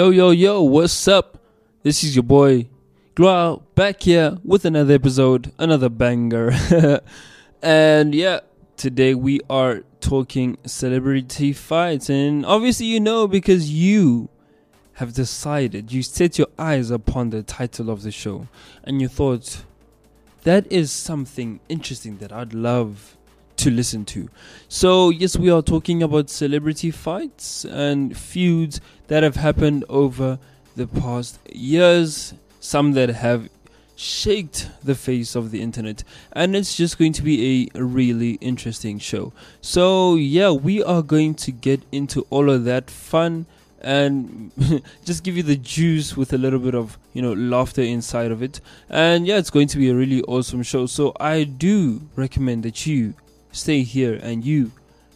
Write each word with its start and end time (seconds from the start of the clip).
Yo, 0.00 0.08
yo, 0.08 0.30
yo, 0.30 0.62
what's 0.62 1.06
up? 1.08 1.36
This 1.82 2.02
is 2.02 2.16
your 2.16 2.22
boy, 2.22 2.70
Glow, 3.14 3.64
back 3.74 4.00
here 4.04 4.38
with 4.42 4.64
another 4.64 4.94
episode, 4.94 5.52
another 5.58 5.90
banger. 5.90 6.52
and 7.62 8.14
yeah, 8.14 8.40
today 8.78 9.14
we 9.14 9.40
are 9.50 9.82
talking 10.00 10.56
celebrity 10.64 11.52
fights. 11.52 12.08
And 12.08 12.46
obviously, 12.46 12.86
you 12.86 12.98
know, 12.98 13.28
because 13.28 13.70
you 13.70 14.30
have 14.94 15.12
decided, 15.12 15.92
you 15.92 16.02
set 16.02 16.38
your 16.38 16.48
eyes 16.58 16.90
upon 16.90 17.28
the 17.28 17.42
title 17.42 17.90
of 17.90 18.00
the 18.00 18.10
show, 18.10 18.48
and 18.82 19.02
you 19.02 19.08
thought, 19.08 19.66
that 20.44 20.66
is 20.72 20.90
something 20.90 21.60
interesting 21.68 22.16
that 22.16 22.32
I'd 22.32 22.54
love 22.54 23.18
to 23.60 23.70
listen 23.70 24.04
to. 24.06 24.28
So, 24.68 25.10
yes, 25.10 25.36
we 25.36 25.50
are 25.50 25.62
talking 25.62 26.02
about 26.02 26.30
celebrity 26.30 26.90
fights 26.90 27.64
and 27.64 28.16
feuds 28.16 28.80
that 29.08 29.22
have 29.22 29.36
happened 29.36 29.84
over 29.88 30.38
the 30.76 30.86
past 30.86 31.38
years, 31.52 32.34
some 32.60 32.92
that 32.92 33.10
have 33.10 33.48
shaked 33.96 34.70
the 34.82 34.94
face 34.94 35.34
of 35.34 35.50
the 35.50 35.60
internet, 35.60 36.04
and 36.32 36.56
it's 36.56 36.74
just 36.76 36.98
going 36.98 37.12
to 37.12 37.22
be 37.22 37.70
a 37.74 37.82
really 37.82 38.32
interesting 38.40 38.98
show. 38.98 39.32
So, 39.60 40.14
yeah, 40.14 40.50
we 40.50 40.82
are 40.82 41.02
going 41.02 41.34
to 41.34 41.52
get 41.52 41.82
into 41.92 42.26
all 42.30 42.48
of 42.48 42.64
that 42.64 42.90
fun 42.90 43.46
and 43.80 44.52
just 45.04 45.24
give 45.24 45.36
you 45.36 45.42
the 45.42 45.56
juice 45.56 46.16
with 46.16 46.32
a 46.32 46.38
little 46.38 46.58
bit 46.58 46.74
of 46.74 46.98
you 47.12 47.22
know 47.22 47.32
laughter 47.32 47.82
inside 47.82 48.30
of 48.30 48.42
it 48.42 48.60
and 48.88 49.26
yeah 49.26 49.38
it's 49.38 49.50
going 49.50 49.66
to 49.66 49.78
be 49.78 49.88
a 49.88 49.94
really 49.94 50.22
awesome 50.24 50.62
show 50.62 50.86
so 50.86 51.14
i 51.18 51.44
do 51.44 52.00
recommend 52.14 52.62
that 52.62 52.86
you 52.86 53.14
stay 53.52 53.82
here 53.82 54.14
and 54.22 54.44
you 54.44 54.72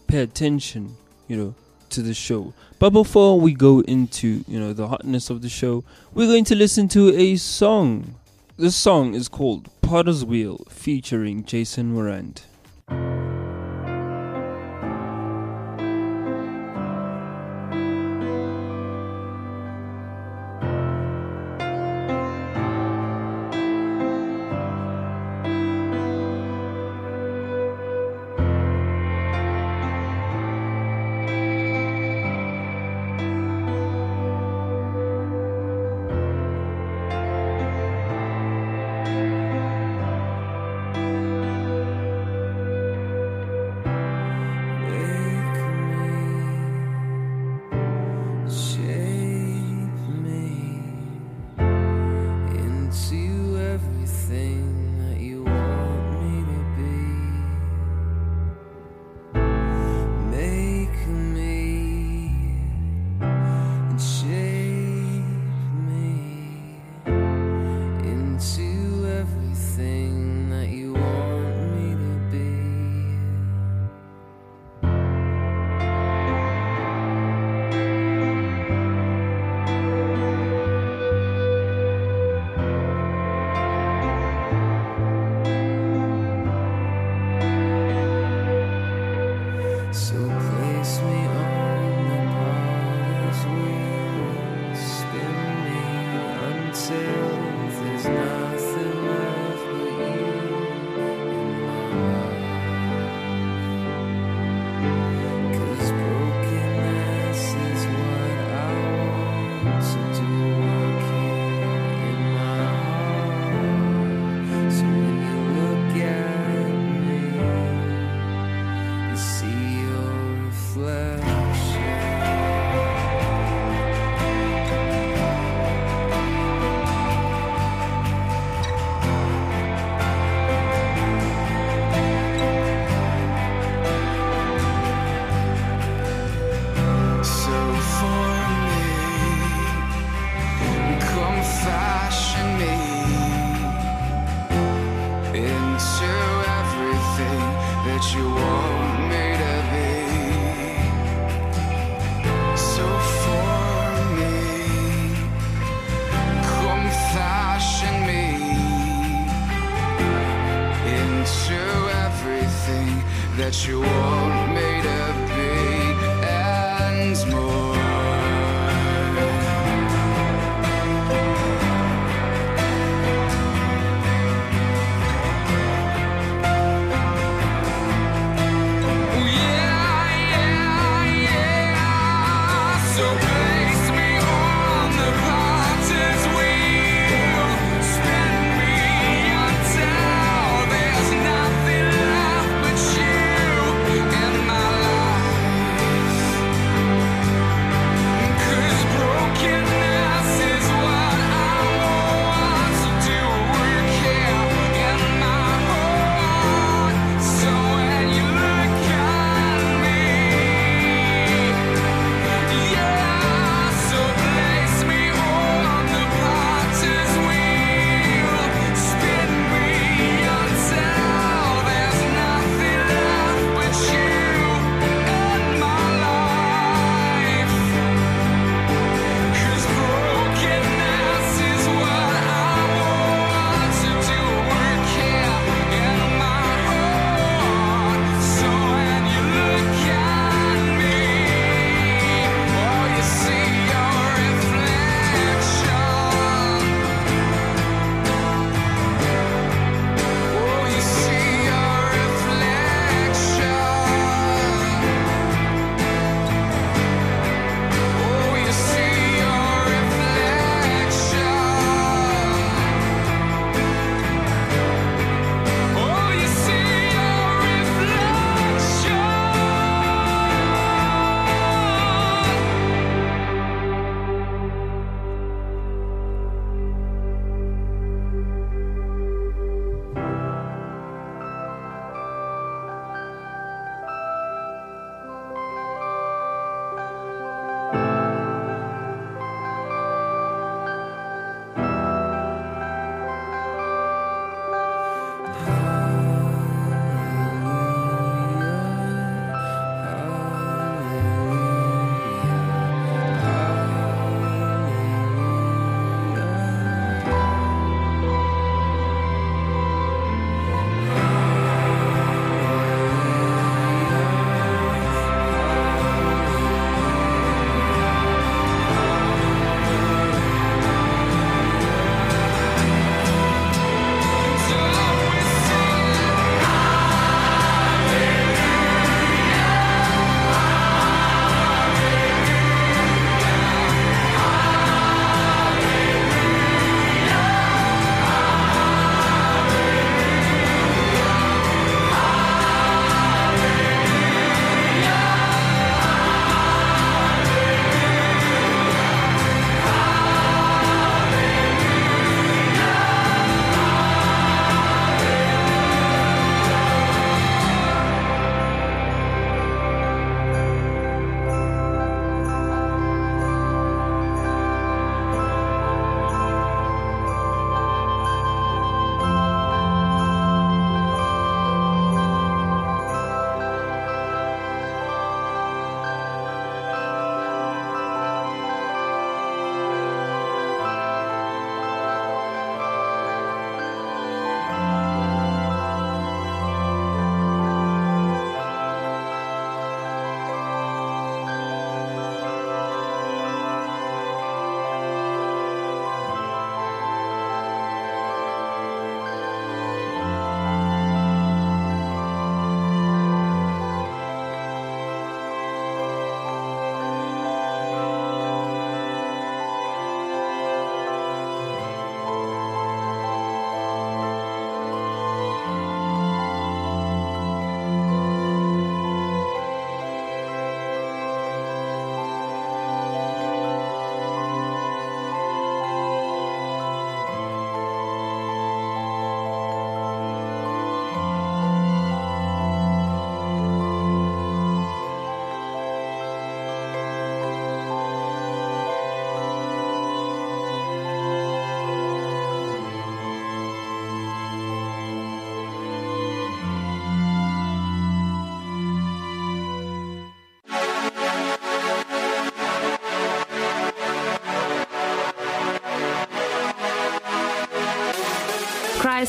pay 0.07 0.21
attention, 0.21 0.97
you 1.29 1.37
know, 1.37 1.55
to 1.91 2.03
the 2.03 2.15
show. 2.15 2.53
But 2.79 2.91
before 2.91 3.41
we 3.41 3.55
go 3.55 3.81
into, 3.81 4.45
you 4.47 4.61
know, 4.61 4.73
the 4.73 4.89
hotness 4.89 5.31
of 5.31 5.43
the 5.43 5.49
show, 5.49 5.85
we're 6.13 6.27
going 6.27 6.45
to 6.45 6.55
listen 6.55 6.89
to 6.89 7.15
a 7.15 7.37
song. 7.37 8.15
This 8.57 8.77
song 8.77 9.15
is 9.15 9.29
called 9.29 9.69
Potter's 9.81 10.25
Wheel 10.25 10.65
featuring 10.69 11.45
Jason 11.45 11.95
Morant. 11.95 12.47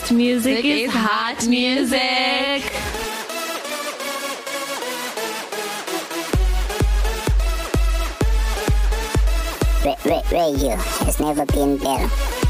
Best 0.06 0.18
music 0.18 0.64
is 0.64 0.92
hot 0.92 1.48
music. 1.48 2.62
radio 10.32 10.76
has 10.76 11.20
never 11.20 11.46
been 11.46 11.78
better. 11.78 12.45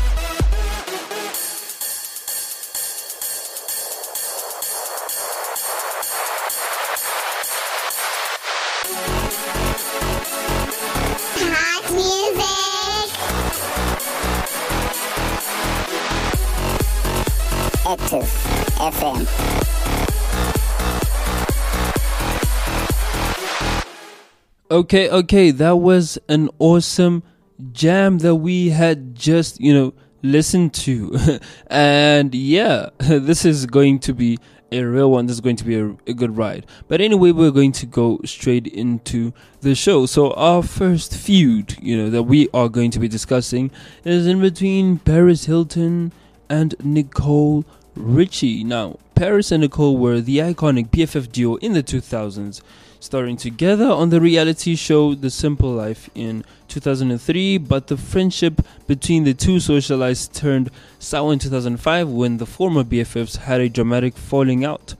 Okay, 24.76 25.10
okay, 25.10 25.52
that 25.52 25.78
was 25.78 26.20
an 26.28 26.50
awesome 26.60 27.24
jam 27.72 28.18
that 28.18 28.36
we 28.36 28.72
had 28.72 29.16
just, 29.16 29.58
you 29.62 29.74
know, 29.74 29.94
listened 30.22 30.74
to. 30.74 31.40
and 31.68 32.36
yeah, 32.36 32.90
this 32.98 33.46
is 33.46 33.68
going 33.68 34.00
to 34.00 34.14
be 34.14 34.38
a 34.74 34.84
real 34.84 35.10
one. 35.10 35.28
This 35.28 35.36
is 35.36 35.40
going 35.40 35.56
to 35.56 35.64
be 35.64 35.80
a, 35.80 35.96
a, 36.08 36.14
good 36.14 36.36
ride. 36.36 36.66
But 36.90 37.00
anyway, 37.00 37.32
we're 37.32 37.52
going 37.52 37.72
to 37.72 37.86
go 37.86 38.20
straight 38.26 38.68
into 38.68 39.32
the 39.62 39.76
show. 39.76 40.08
So 40.08 40.34
our 40.34 40.62
first 40.62 41.16
feud, 41.16 41.78
you 41.82 41.96
know, 41.96 42.10
that 42.10 42.24
we 42.24 42.50
are 42.54 42.68
going 42.68 42.92
to 42.92 43.00
be 43.00 43.08
discussing 43.08 43.72
is 44.04 44.28
in 44.28 44.42
between 44.42 45.00
Paris 45.00 45.46
Hilton 45.46 46.12
and 46.50 46.76
Nicole 46.84 47.64
Richie. 47.96 48.64
Now, 48.64 49.00
Paris 49.16 49.52
and 49.52 49.62
Nicole 49.62 49.98
were 49.98 50.22
the 50.22 50.40
iconic 50.40 50.90
BFF 50.90 51.32
duo 51.32 51.56
in 51.58 51.74
the 51.74 51.84
2000s 51.84 52.62
starring 53.00 53.38
together 53.38 53.86
on 53.86 54.10
the 54.10 54.20
reality 54.20 54.76
show 54.76 55.14
The 55.14 55.30
Simple 55.30 55.72
Life 55.72 56.10
in 56.16 56.44
2003, 56.68 57.60
but 57.60 57.88
the 57.88 57.98
friendship 57.98 58.62
between 58.88 59.24
the 59.24 59.34
two 59.34 59.58
socialites 59.58 60.32
turned 60.34 60.72
sour 60.98 61.32
in 61.34 61.40
2005 61.40 62.10
when 62.10 62.38
the 62.38 62.48
former 62.48 62.84
BFFs 62.84 63.38
had 63.38 63.62
a 63.62 63.70
dramatic 63.70 64.18
falling 64.18 64.66
out. 64.66 64.96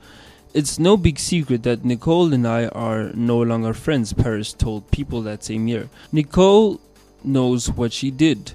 It's 0.54 0.80
no 0.80 0.96
big 0.96 1.20
secret 1.20 1.64
that 1.64 1.84
Nicole 1.84 2.32
and 2.32 2.48
I 2.48 2.68
are 2.68 3.12
no 3.14 3.42
longer 3.42 3.74
friends, 3.74 4.14
Paris 4.14 4.54
told 4.54 4.92
People 4.92 5.22
that 5.24 5.44
same 5.44 5.68
year. 5.68 5.90
Nicole 6.12 6.80
knows 7.24 7.70
what 7.72 7.92
she 7.92 8.12
did. 8.12 8.54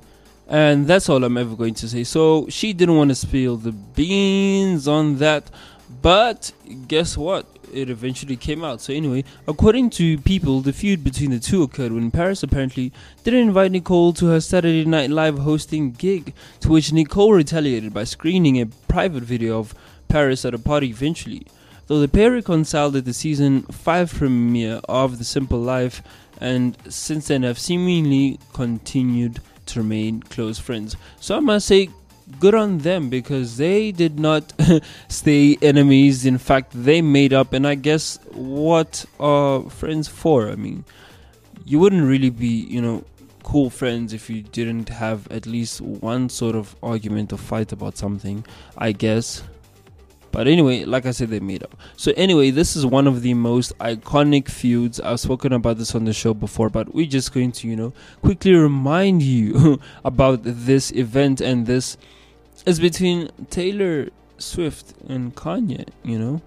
And 0.51 0.87
that's 0.87 1.09
all 1.09 1.25
I'm 1.25 1.39
ever 1.39 1.57
going 1.57 1.75
to 1.75 1.89
say. 1.89 2.05
So 2.05 2.47
she 2.51 2.75
didn't 2.75 2.97
want 2.97 3.11
to 3.11 3.15
spill 3.15 3.57
the 3.57 3.73
beans 3.73 4.87
on 4.87 5.17
that. 5.19 5.51
But 6.03 6.53
guess 6.87 7.17
what? 7.17 7.47
it 7.73 7.91
eventually 7.91 8.37
came 8.37 8.65
out. 8.65 8.81
So 8.81 8.93
anyway, 8.93 9.25
according 9.47 9.91
to 9.91 10.19
people, 10.19 10.61
the 10.61 10.73
feud 10.73 11.03
between 11.05 11.31
the 11.31 11.39
two 11.39 11.63
occurred 11.63 11.93
when 11.93 12.11
Paris 12.11 12.43
apparently 12.43 12.93
didn't 13.25 13.41
invite 13.41 13.73
Nicole 13.73 14.13
to 14.15 14.27
her 14.27 14.41
Saturday 14.41 14.85
Night 14.85 15.11
Live 15.11 15.39
hosting 15.39 15.93
gig, 15.93 16.35
to 16.61 16.69
which 16.69 16.93
Nicole 16.93 17.33
retaliated 17.33 17.95
by 17.95 18.05
screening 18.05 18.61
a 18.61 18.67
private 18.67 19.23
video 19.23 19.59
of 19.59 19.75
Paris 20.09 20.45
at 20.45 20.55
a 20.55 20.59
party 20.59 20.89
eventually. 20.89 21.47
Though 21.87 22.01
the 22.01 22.09
pair 22.09 22.31
reconciled 22.31 22.97
at 22.97 23.05
the 23.05 23.13
season 23.13 23.63
5 23.63 24.15
premiere 24.15 24.81
of 24.89 25.19
The 25.19 25.25
Simple 25.25 25.61
Life 25.61 26.03
and 26.41 26.77
since 26.89 27.29
then 27.29 27.43
have 27.43 27.59
seemingly 27.59 28.39
continued 28.53 29.41
to 29.67 29.81
remain 29.81 30.23
close 30.23 30.59
friends. 30.59 30.97
So 31.21 31.37
I 31.37 31.41
must 31.41 31.67
say, 31.67 31.91
good 32.39 32.55
on 32.55 32.79
them 32.79 33.09
because 33.09 33.57
they 33.57 33.93
did 33.93 34.19
not 34.19 34.53
stay 35.09 35.57
enemies. 35.61 36.27
In 36.27 36.39
fact, 36.39 36.73
they 36.75 37.03
made 37.03 37.33
up, 37.33 37.53
and 37.53 37.67
I 37.67 37.75
guess 37.75 38.19
what 38.33 39.05
are 39.19 39.69
friends 39.69 40.09
for? 40.09 40.49
I 40.49 40.55
mean, 40.55 40.85
you 41.65 41.79
wouldn't 41.79 42.07
really 42.07 42.31
be, 42.31 42.47
you 42.47 42.81
know, 42.81 43.05
cool 43.43 43.71
friends 43.71 44.13
if 44.13 44.31
you 44.31 44.43
didn't 44.43 44.89
have 44.91 45.31
at 45.31 45.47
least 45.47 45.81
one 45.81 46.29
sort 46.29 46.55
of 46.55 46.77
argument 46.83 47.33
or 47.33 47.39
fight 47.39 47.73
about 47.73 47.97
something, 47.97 48.45
I 48.77 48.93
guess. 48.93 49.43
But 50.33 50.47
anyway, 50.47 50.85
like 50.85 51.07
I 51.07 51.11
said, 51.11 51.31
they 51.31 51.41
made 51.41 51.63
up. 51.63 51.77
So 51.97 52.13
anyway, 52.17 52.51
this 52.51 52.77
is 52.77 52.87
one 52.87 53.07
of 53.07 53.23
the 53.23 53.35
most 53.35 53.77
iconic 53.79 54.49
feuds. 54.49 55.01
I've 55.01 55.21
spoken 55.21 55.53
about 55.53 55.79
this 55.79 55.95
on 55.95 56.05
the 56.05 56.13
show 56.13 56.35
before, 56.35 56.71
but 56.71 56.95
we're 56.95 57.07
just 57.07 57.33
going 57.33 57.53
to, 57.53 57.69
you 57.69 57.77
know, 57.77 57.93
quickly 58.23 58.55
remind 58.55 59.23
you 59.23 59.81
about 60.05 60.41
this 60.45 60.93
event 60.93 61.41
and 61.41 61.67
this 61.67 61.97
it's 62.67 62.79
between 62.79 63.31
Taylor 63.49 64.11
Swift 64.39 64.95
and 65.09 65.35
Kanye, 65.35 65.89
you 66.05 66.19
know? 66.19 66.43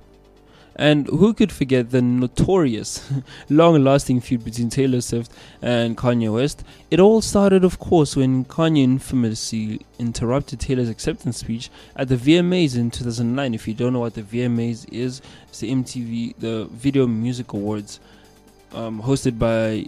And 0.76 1.08
who 1.08 1.34
could 1.34 1.52
forget 1.52 1.92
the 1.92 2.02
notorious, 2.02 3.12
long 3.50 3.84
lasting 3.84 4.22
feud 4.22 4.44
between 4.44 4.70
Taylor 4.70 5.02
Swift 5.02 5.32
and 5.62 5.96
Kanye 5.98 6.34
West? 6.34 6.64
It 6.90 7.00
all 7.00 7.22
started, 7.22 7.64
of 7.64 7.80
course, 7.80 8.16
when 8.16 8.46
Kanye 8.46 8.84
infamously 8.84 9.82
interrupted 10.00 10.60
Taylor's 10.60 10.90
acceptance 10.90 11.38
speech 11.38 11.70
at 11.96 12.08
the 12.08 12.16
VMAs 12.16 12.76
in 12.76 12.90
2009. 12.92 13.54
If 13.54 13.68
you 13.68 13.74
don't 13.74 13.94
know 13.94 14.00
what 14.00 14.16
the 14.16 14.24
VMAs 14.24 14.92
is, 14.92 15.22
it's 15.48 15.60
the 15.60 15.72
MTV, 15.72 16.36
the 16.40 16.66
Video 16.72 17.06
Music 17.06 17.54
Awards, 17.54 18.00
um, 18.74 19.02
hosted 19.04 19.38
by 19.38 19.88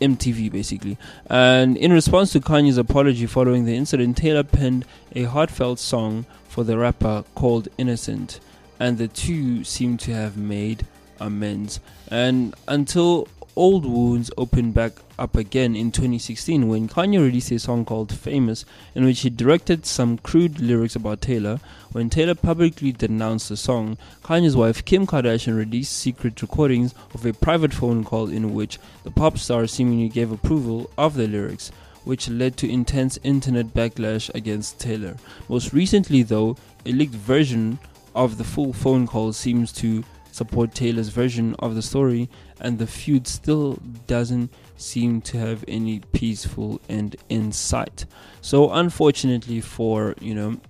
MTV 0.00 0.50
basically. 0.50 0.96
And 1.28 1.76
in 1.76 1.92
response 1.92 2.32
to 2.32 2.40
Kanye's 2.40 2.78
apology 2.78 3.26
following 3.26 3.64
the 3.64 3.76
incident, 3.76 4.16
Taylor 4.16 4.44
penned 4.44 4.84
a 5.14 5.24
heartfelt 5.24 5.78
song 5.78 6.26
for 6.46 6.64
the 6.64 6.78
rapper 6.78 7.24
called 7.34 7.68
Innocent, 7.78 8.40
and 8.78 8.98
the 8.98 9.08
two 9.08 9.64
seem 9.64 9.96
to 9.98 10.12
have 10.12 10.36
made 10.36 10.86
amends. 11.20 11.80
And 12.08 12.54
until 12.66 13.28
old 13.58 13.84
wounds 13.84 14.30
opened 14.38 14.72
back 14.72 14.92
up 15.18 15.34
again 15.34 15.74
in 15.74 15.90
2016 15.90 16.68
when 16.68 16.86
Kanye 16.88 17.18
released 17.18 17.50
a 17.50 17.58
song 17.58 17.84
called 17.84 18.14
Famous, 18.14 18.64
in 18.94 19.04
which 19.04 19.20
he 19.22 19.30
directed 19.30 19.84
some 19.84 20.16
crude 20.18 20.60
lyrics 20.60 20.94
about 20.94 21.20
Taylor. 21.20 21.58
When 21.90 22.08
Taylor 22.08 22.36
publicly 22.36 22.92
denounced 22.92 23.48
the 23.48 23.56
song, 23.56 23.98
Kanye's 24.22 24.54
wife 24.54 24.84
Kim 24.84 25.08
Kardashian 25.08 25.56
released 25.56 25.92
secret 25.92 26.40
recordings 26.40 26.94
of 27.14 27.26
a 27.26 27.32
private 27.32 27.74
phone 27.74 28.04
call 28.04 28.28
in 28.28 28.54
which 28.54 28.78
the 29.02 29.10
pop 29.10 29.38
star 29.38 29.66
seemingly 29.66 30.08
gave 30.08 30.30
approval 30.30 30.88
of 30.96 31.14
the 31.14 31.26
lyrics. 31.26 31.72
Which 32.04 32.30
led 32.30 32.56
to 32.58 32.70
intense 32.70 33.18
internet 33.22 33.74
backlash 33.74 34.32
against 34.34 34.78
Taylor. 34.78 35.16
Most 35.48 35.74
recently, 35.74 36.22
though, 36.22 36.56
a 36.86 36.92
leaked 36.92 37.12
version 37.12 37.78
of 38.14 38.38
the 38.38 38.44
full 38.44 38.72
phone 38.72 39.06
call 39.06 39.32
seems 39.32 39.72
to 39.72 40.04
support 40.32 40.74
Taylor's 40.74 41.08
version 41.08 41.54
of 41.58 41.74
the 41.74 41.82
story, 41.82 42.28
and 42.60 42.78
the 42.78 42.86
feud 42.86 43.26
still 43.26 43.78
doesn't 44.06 44.52
seem 44.76 45.20
to 45.22 45.38
have 45.38 45.64
any 45.66 46.00
peaceful 46.12 46.80
end 46.88 47.16
in 47.28 47.52
sight. 47.52 48.06
So, 48.40 48.70
unfortunately 48.70 49.60
for 49.60 50.14
you 50.20 50.34
know 50.34 50.60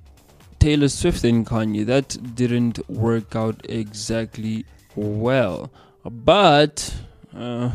Taylor 0.59 0.88
Swift 0.88 1.25
and 1.25 1.47
Kanye, 1.47 1.87
that 1.87 2.35
didn't 2.35 2.88
work 2.88 3.37
out 3.37 3.64
exactly 3.68 4.64
well. 4.97 5.71
But 6.04 6.95
uh, 7.37 7.71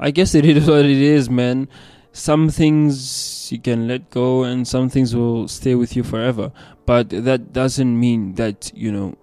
I 0.00 0.10
guess 0.10 0.34
it 0.34 0.44
is 0.44 0.66
what 0.66 0.84
it 0.84 0.90
is, 0.90 1.30
man. 1.30 1.68
Some 2.14 2.48
things 2.48 3.50
you 3.50 3.58
can 3.58 3.88
let 3.88 4.08
go, 4.08 4.44
and 4.44 4.66
some 4.66 4.88
things 4.88 5.16
will 5.16 5.48
stay 5.48 5.74
with 5.74 5.96
you 5.96 6.04
forever. 6.04 6.52
But 6.86 7.10
that 7.10 7.52
doesn't 7.52 7.98
mean 7.98 8.34
that 8.36 8.70
you 8.72 8.92
know 8.92 9.16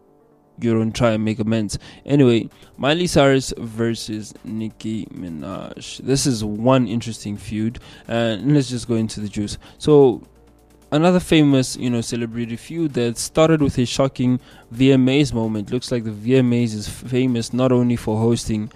you 0.59 0.73
don't 0.73 0.93
try 0.93 1.11
and 1.11 1.23
make 1.23 1.39
amends. 1.39 1.79
Anyway, 2.05 2.49
Miley 2.77 3.07
Cyrus 3.07 3.53
versus 3.57 4.33
Nicki 4.43 5.05
Minaj. 5.05 5.99
This 5.99 6.25
is 6.25 6.43
one 6.43 6.85
interesting 6.85 7.37
feud, 7.37 7.79
and 8.09 8.53
let's 8.53 8.69
just 8.69 8.89
go 8.89 8.95
into 8.95 9.21
the 9.21 9.29
juice. 9.29 9.57
So, 9.77 10.21
another 10.91 11.21
famous, 11.21 11.77
you 11.77 11.89
know, 11.89 12.01
celebrity 12.01 12.57
feud 12.57 12.93
that 12.95 13.17
started 13.17 13.61
with 13.61 13.77
a 13.77 13.85
shocking 13.85 14.41
VMAs 14.73 15.33
moment. 15.33 15.71
Looks 15.71 15.93
like 15.93 16.03
the 16.03 16.11
VMAs 16.11 16.75
is 16.75 16.89
famous 16.89 17.53
not 17.53 17.71
only 17.71 17.95
for 17.95 18.19
hosting 18.19 18.69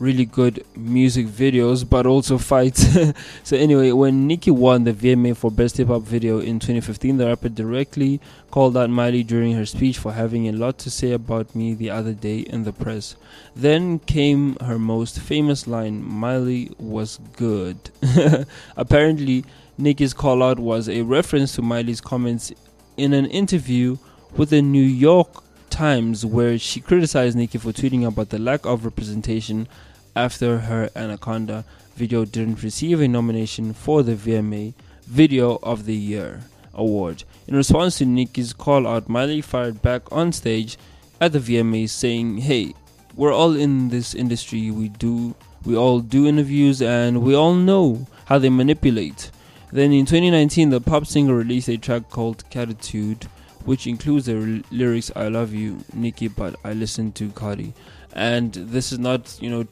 really 0.00 0.24
good 0.24 0.64
music 0.74 1.26
videos 1.26 1.88
but 1.88 2.06
also 2.06 2.38
fights. 2.38 2.84
so 3.44 3.56
anyway, 3.56 3.92
when 3.92 4.26
Nicki 4.26 4.50
won 4.50 4.84
the 4.84 4.92
VMA 4.92 5.36
for 5.36 5.50
Best 5.50 5.76
Hip 5.76 5.88
Hop 5.88 6.02
Video 6.02 6.40
in 6.40 6.58
2015, 6.58 7.18
the 7.18 7.26
rapper 7.26 7.50
directly 7.50 8.20
called 8.50 8.76
out 8.76 8.90
Miley 8.90 9.22
during 9.22 9.52
her 9.52 9.66
speech 9.66 9.98
for 9.98 10.12
having 10.12 10.48
a 10.48 10.52
lot 10.52 10.78
to 10.78 10.90
say 10.90 11.12
about 11.12 11.54
me 11.54 11.74
the 11.74 11.90
other 11.90 12.14
day 12.14 12.38
in 12.38 12.64
the 12.64 12.72
press. 12.72 13.14
Then 13.54 14.00
came 14.00 14.56
her 14.56 14.78
most 14.78 15.20
famous 15.20 15.66
line, 15.68 16.02
Miley 16.02 16.72
was 16.78 17.20
good. 17.36 17.76
Apparently, 18.76 19.44
Nicki's 19.76 20.14
call 20.14 20.42
out 20.42 20.58
was 20.58 20.88
a 20.88 21.02
reference 21.02 21.54
to 21.54 21.62
Miley's 21.62 22.00
comments 22.00 22.52
in 22.96 23.12
an 23.12 23.26
interview 23.26 23.98
with 24.36 24.50
the 24.50 24.62
New 24.62 24.82
York 24.82 25.44
Times 25.68 26.26
where 26.26 26.58
she 26.58 26.80
criticized 26.80 27.36
Nicki 27.36 27.56
for 27.56 27.72
tweeting 27.72 28.06
about 28.06 28.30
the 28.30 28.38
lack 28.38 28.66
of 28.66 28.84
representation 28.84 29.68
after 30.14 30.58
her 30.58 30.90
Anaconda 30.94 31.64
video 31.94 32.24
didn't 32.24 32.62
receive 32.62 33.00
a 33.00 33.08
nomination 33.08 33.72
for 33.72 34.02
the 34.02 34.14
VMA 34.14 34.74
Video 35.06 35.58
of 35.62 35.86
the 35.86 35.96
Year. 35.96 36.40
award. 36.74 37.24
In 37.46 37.56
response 37.56 37.98
to 37.98 38.06
Nicki's 38.06 38.52
call 38.52 38.86
out, 38.86 39.08
Miley 39.08 39.40
fired 39.40 39.82
back 39.82 40.02
on 40.12 40.32
stage 40.32 40.78
at 41.20 41.32
the 41.32 41.38
VMAs 41.38 41.90
saying, 41.90 42.38
Hey, 42.38 42.74
we're 43.16 43.32
all 43.32 43.54
in 43.56 43.88
this 43.88 44.14
industry. 44.14 44.70
We 44.70 44.88
do, 44.88 45.34
we 45.64 45.76
all 45.76 46.00
do 46.00 46.26
interviews 46.26 46.80
and 46.80 47.22
we 47.22 47.34
all 47.34 47.54
know 47.54 48.06
how 48.26 48.38
they 48.38 48.48
manipulate. 48.48 49.30
Then 49.72 49.92
in 49.92 50.06
2019, 50.06 50.70
the 50.70 50.80
pop 50.80 51.06
singer 51.06 51.34
released 51.34 51.68
a 51.68 51.76
track 51.76 52.08
called 52.10 52.48
Cattitude, 52.50 53.24
which 53.64 53.86
includes 53.86 54.26
the 54.26 54.64
lyrics 54.70 55.12
"I 55.14 55.28
love 55.28 55.52
you, 55.52 55.84
Nicki, 55.92 56.28
but 56.28 56.56
I 56.64 56.72
listen 56.72 57.12
to 57.12 57.30
Cardi." 57.30 57.72
And 58.12 58.52
this 58.52 58.90
is 58.90 58.98
not, 58.98 59.36
you 59.40 59.50
know, 59.50 59.66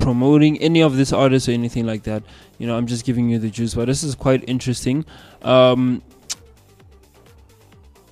promoting 0.00 0.58
any 0.58 0.82
of 0.82 0.96
this 0.96 1.12
artist 1.12 1.48
or 1.48 1.52
anything 1.52 1.86
like 1.86 2.02
that. 2.04 2.22
You 2.58 2.66
know, 2.66 2.76
I'm 2.76 2.86
just 2.86 3.04
giving 3.04 3.28
you 3.28 3.38
the 3.38 3.50
juice, 3.50 3.74
but 3.74 3.86
this 3.86 4.02
is 4.02 4.14
quite 4.14 4.42
interesting. 4.48 5.04
Um, 5.42 6.02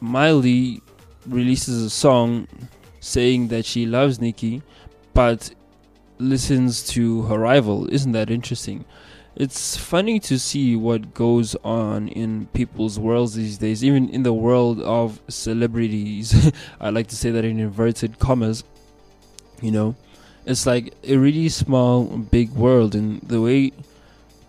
Miley 0.00 0.80
releases 1.26 1.82
a 1.82 1.90
song 1.90 2.46
saying 3.00 3.48
that 3.48 3.64
she 3.64 3.86
loves 3.86 4.20
Nicki, 4.20 4.62
but 5.14 5.52
listens 6.18 6.86
to 6.88 7.22
her 7.22 7.38
rival. 7.38 7.92
Isn't 7.92 8.12
that 8.12 8.30
interesting? 8.30 8.84
It's 9.36 9.76
funny 9.76 10.18
to 10.20 10.38
see 10.38 10.74
what 10.74 11.14
goes 11.14 11.54
on 11.62 12.08
in 12.08 12.46
people's 12.48 12.98
worlds 12.98 13.34
these 13.34 13.56
days, 13.56 13.84
even 13.84 14.08
in 14.08 14.24
the 14.24 14.32
world 14.32 14.80
of 14.80 15.20
celebrities. 15.28 16.52
I 16.80 16.90
like 16.90 17.06
to 17.08 17.16
say 17.16 17.30
that 17.30 17.44
in 17.44 17.60
inverted 17.60 18.18
commas. 18.18 18.64
You 19.62 19.70
know, 19.70 19.96
it's 20.48 20.64
like 20.64 20.94
a 21.04 21.16
really 21.16 21.50
small, 21.50 22.04
big 22.04 22.50
world, 22.52 22.94
and 22.94 23.20
the 23.20 23.40
way 23.40 23.72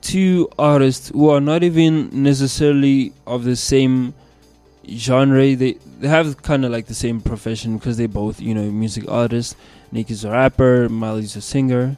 two 0.02 0.50
artists 0.58 1.10
who 1.10 1.30
are 1.30 1.42
not 1.42 1.62
even 1.62 2.10
necessarily 2.24 3.12
of 3.28 3.44
the 3.44 3.58
same 3.58 4.14
genre, 4.88 5.56
they 5.56 5.74
they 6.00 6.08
have 6.08 6.42
kind 6.42 6.64
of 6.64 6.72
like 6.72 6.86
the 6.86 6.94
same 6.94 7.20
profession 7.20 7.78
because 7.78 7.98
they 7.98 8.06
both, 8.06 8.40
you 8.40 8.54
know, 8.56 8.64
music 8.72 9.04
artists. 9.10 9.56
Nicki's 9.92 10.24
a 10.24 10.32
rapper, 10.32 10.88
Miley's 10.88 11.36
a 11.36 11.42
singer. 11.42 11.98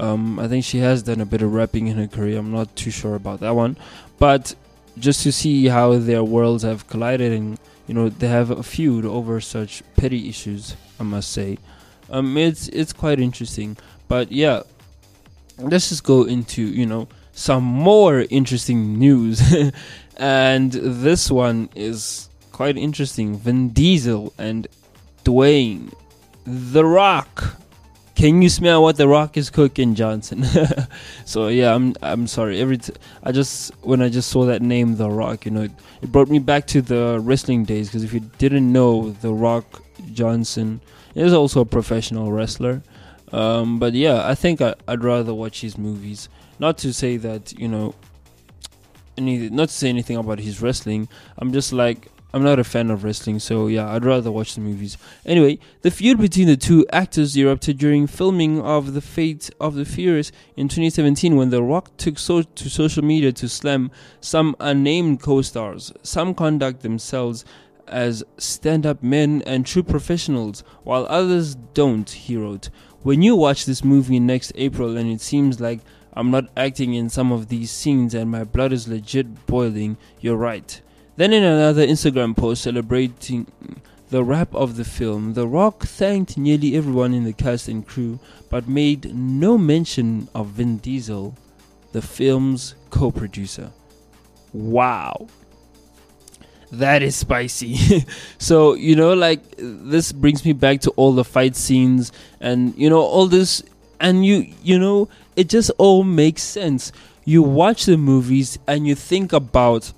Um, 0.00 0.38
I 0.38 0.48
think 0.48 0.64
she 0.64 0.78
has 0.78 1.02
done 1.02 1.20
a 1.20 1.26
bit 1.26 1.42
of 1.42 1.52
rapping 1.52 1.88
in 1.88 1.98
her 1.98 2.06
career. 2.06 2.38
I'm 2.38 2.52
not 2.52 2.74
too 2.74 2.90
sure 2.90 3.14
about 3.14 3.40
that 3.40 3.54
one, 3.54 3.76
but 4.18 4.54
just 4.98 5.22
to 5.24 5.32
see 5.32 5.66
how 5.66 5.98
their 5.98 6.24
worlds 6.24 6.62
have 6.62 6.86
collided 6.86 7.32
and 7.32 7.58
you 7.86 7.94
know 7.94 8.08
they 8.08 8.28
have 8.28 8.50
a 8.50 8.62
feud 8.62 9.04
over 9.04 9.42
such 9.42 9.82
petty 9.96 10.30
issues, 10.30 10.74
I 10.98 11.02
must 11.02 11.30
say. 11.30 11.58
Um, 12.12 12.36
it's 12.36 12.68
it's 12.68 12.92
quite 12.92 13.18
interesting, 13.18 13.78
but 14.06 14.30
yeah, 14.30 14.62
let's 15.58 15.88
just 15.88 16.04
go 16.04 16.24
into 16.24 16.62
you 16.62 16.84
know 16.84 17.08
some 17.32 17.64
more 17.64 18.26
interesting 18.28 18.98
news, 18.98 19.40
and 20.18 20.70
this 20.72 21.30
one 21.30 21.70
is 21.74 22.28
quite 22.52 22.76
interesting. 22.76 23.38
Vin 23.38 23.70
Diesel 23.70 24.32
and 24.36 24.68
Dwayne, 25.24 25.92
The 26.44 26.84
Rock. 26.84 27.56
Can 28.14 28.42
you 28.42 28.50
smell 28.50 28.82
what 28.82 28.98
the 28.98 29.08
rock 29.08 29.38
is 29.38 29.48
cooking 29.48 29.94
johnson? 29.94 30.44
So 31.24 31.48
yeah 31.48 31.74
i'm 31.74 31.94
i'm 32.02 32.26
sorry. 32.26 32.60
Every 32.60 32.76
t- 32.76 32.92
i 33.24 33.32
just 33.32 33.72
when 33.80 34.02
i 34.02 34.10
just 34.10 34.28
saw 34.30 34.44
that 34.44 34.60
name 34.60 34.96
the 34.96 35.08
rock 35.08 35.46
you 35.46 35.50
know 35.50 35.62
it, 35.62 35.72
it 36.02 36.12
brought 36.12 36.28
me 36.28 36.38
back 36.38 36.66
to 36.68 36.82
the 36.82 37.18
wrestling 37.22 37.64
days. 37.64 37.88
Because 37.88 38.04
if 38.04 38.12
you 38.12 38.20
didn't 38.36 38.70
know 38.70 39.10
the 39.22 39.32
rock 39.32 39.82
johnson 40.12 40.80
is 41.14 41.32
also 41.32 41.60
a 41.60 41.66
professional 41.66 42.32
wrestler 42.32 42.82
um, 43.32 43.78
but 43.78 43.92
yeah 43.94 44.26
i 44.26 44.34
think 44.34 44.60
I, 44.60 44.74
i'd 44.88 45.04
rather 45.04 45.34
watch 45.34 45.60
his 45.60 45.78
movies 45.78 46.28
not 46.58 46.78
to 46.78 46.92
say 46.92 47.16
that 47.18 47.52
you 47.58 47.68
know 47.68 47.94
any 49.16 49.48
not 49.50 49.68
to 49.68 49.74
say 49.74 49.88
anything 49.88 50.16
about 50.16 50.38
his 50.38 50.60
wrestling 50.62 51.08
i'm 51.38 51.52
just 51.52 51.72
like 51.72 52.08
I'm 52.34 52.42
not 52.42 52.58
a 52.58 52.64
fan 52.64 52.90
of 52.90 53.04
wrestling, 53.04 53.40
so 53.40 53.66
yeah, 53.66 53.92
I'd 53.92 54.06
rather 54.06 54.32
watch 54.32 54.54
the 54.54 54.62
movies. 54.62 54.96
Anyway, 55.26 55.58
the 55.82 55.90
feud 55.90 56.18
between 56.18 56.46
the 56.46 56.56
two 56.56 56.86
actors 56.90 57.36
erupted 57.36 57.76
during 57.76 58.06
filming 58.06 58.58
of 58.62 58.94
The 58.94 59.02
Fate 59.02 59.50
of 59.60 59.74
the 59.74 59.84
Furious 59.84 60.32
in 60.56 60.68
2017 60.68 61.36
when 61.36 61.50
The 61.50 61.62
Rock 61.62 61.94
took 61.98 62.18
so- 62.18 62.42
to 62.42 62.70
social 62.70 63.04
media 63.04 63.32
to 63.32 63.48
slam 63.50 63.90
some 64.22 64.56
unnamed 64.60 65.20
co 65.20 65.42
stars. 65.42 65.92
Some 66.02 66.34
conduct 66.34 66.80
themselves 66.80 67.44
as 67.88 68.24
stand 68.38 68.86
up 68.86 69.02
men 69.02 69.42
and 69.46 69.66
true 69.66 69.82
professionals, 69.82 70.64
while 70.84 71.06
others 71.08 71.54
don't, 71.54 72.08
he 72.08 72.36
wrote. 72.36 72.70
When 73.02 73.22
you 73.22 73.36
watch 73.36 73.66
this 73.66 73.84
movie 73.84 74.20
next 74.20 74.52
April 74.54 74.96
and 74.96 75.10
it 75.10 75.20
seems 75.20 75.60
like 75.60 75.80
I'm 76.14 76.30
not 76.30 76.50
acting 76.56 76.94
in 76.94 77.08
some 77.08 77.32
of 77.32 77.48
these 77.48 77.70
scenes 77.70 78.14
and 78.14 78.30
my 78.30 78.44
blood 78.44 78.72
is 78.72 78.88
legit 78.88 79.46
boiling, 79.46 79.96
you're 80.20 80.36
right. 80.36 80.80
Then, 81.16 81.32
in 81.32 81.42
another 81.42 81.86
Instagram 81.86 82.36
post 82.36 82.62
celebrating 82.62 83.46
the 84.10 84.22
wrap 84.22 84.54
of 84.54 84.76
the 84.76 84.84
film, 84.84 85.34
The 85.34 85.46
Rock 85.46 85.84
thanked 85.84 86.36
nearly 86.36 86.76
everyone 86.76 87.14
in 87.14 87.24
the 87.24 87.32
cast 87.32 87.68
and 87.68 87.86
crew, 87.86 88.18
but 88.50 88.68
made 88.68 89.14
no 89.14 89.56
mention 89.56 90.28
of 90.34 90.48
Vin 90.48 90.78
Diesel, 90.78 91.36
the 91.92 92.02
film's 92.02 92.74
co 92.90 93.10
producer. 93.10 93.72
Wow. 94.52 95.28
That 96.72 97.02
is 97.02 97.14
spicy. 97.14 98.04
so, 98.38 98.74
you 98.74 98.96
know, 98.96 99.12
like, 99.12 99.42
this 99.58 100.10
brings 100.10 100.44
me 100.44 100.52
back 100.52 100.80
to 100.82 100.90
all 100.92 101.12
the 101.12 101.24
fight 101.24 101.54
scenes 101.54 102.12
and, 102.40 102.74
you 102.76 102.88
know, 102.88 103.00
all 103.00 103.26
this. 103.26 103.62
And 104.00 104.26
you, 104.26 104.52
you 104.62 104.78
know, 104.78 105.08
it 105.36 105.48
just 105.48 105.70
all 105.78 106.02
makes 106.02 106.42
sense. 106.42 106.90
You 107.24 107.42
watch 107.42 107.84
the 107.86 107.96
movies 107.96 108.58
and 108.66 108.86
you 108.86 108.94
think 108.96 109.32
about 109.32 109.92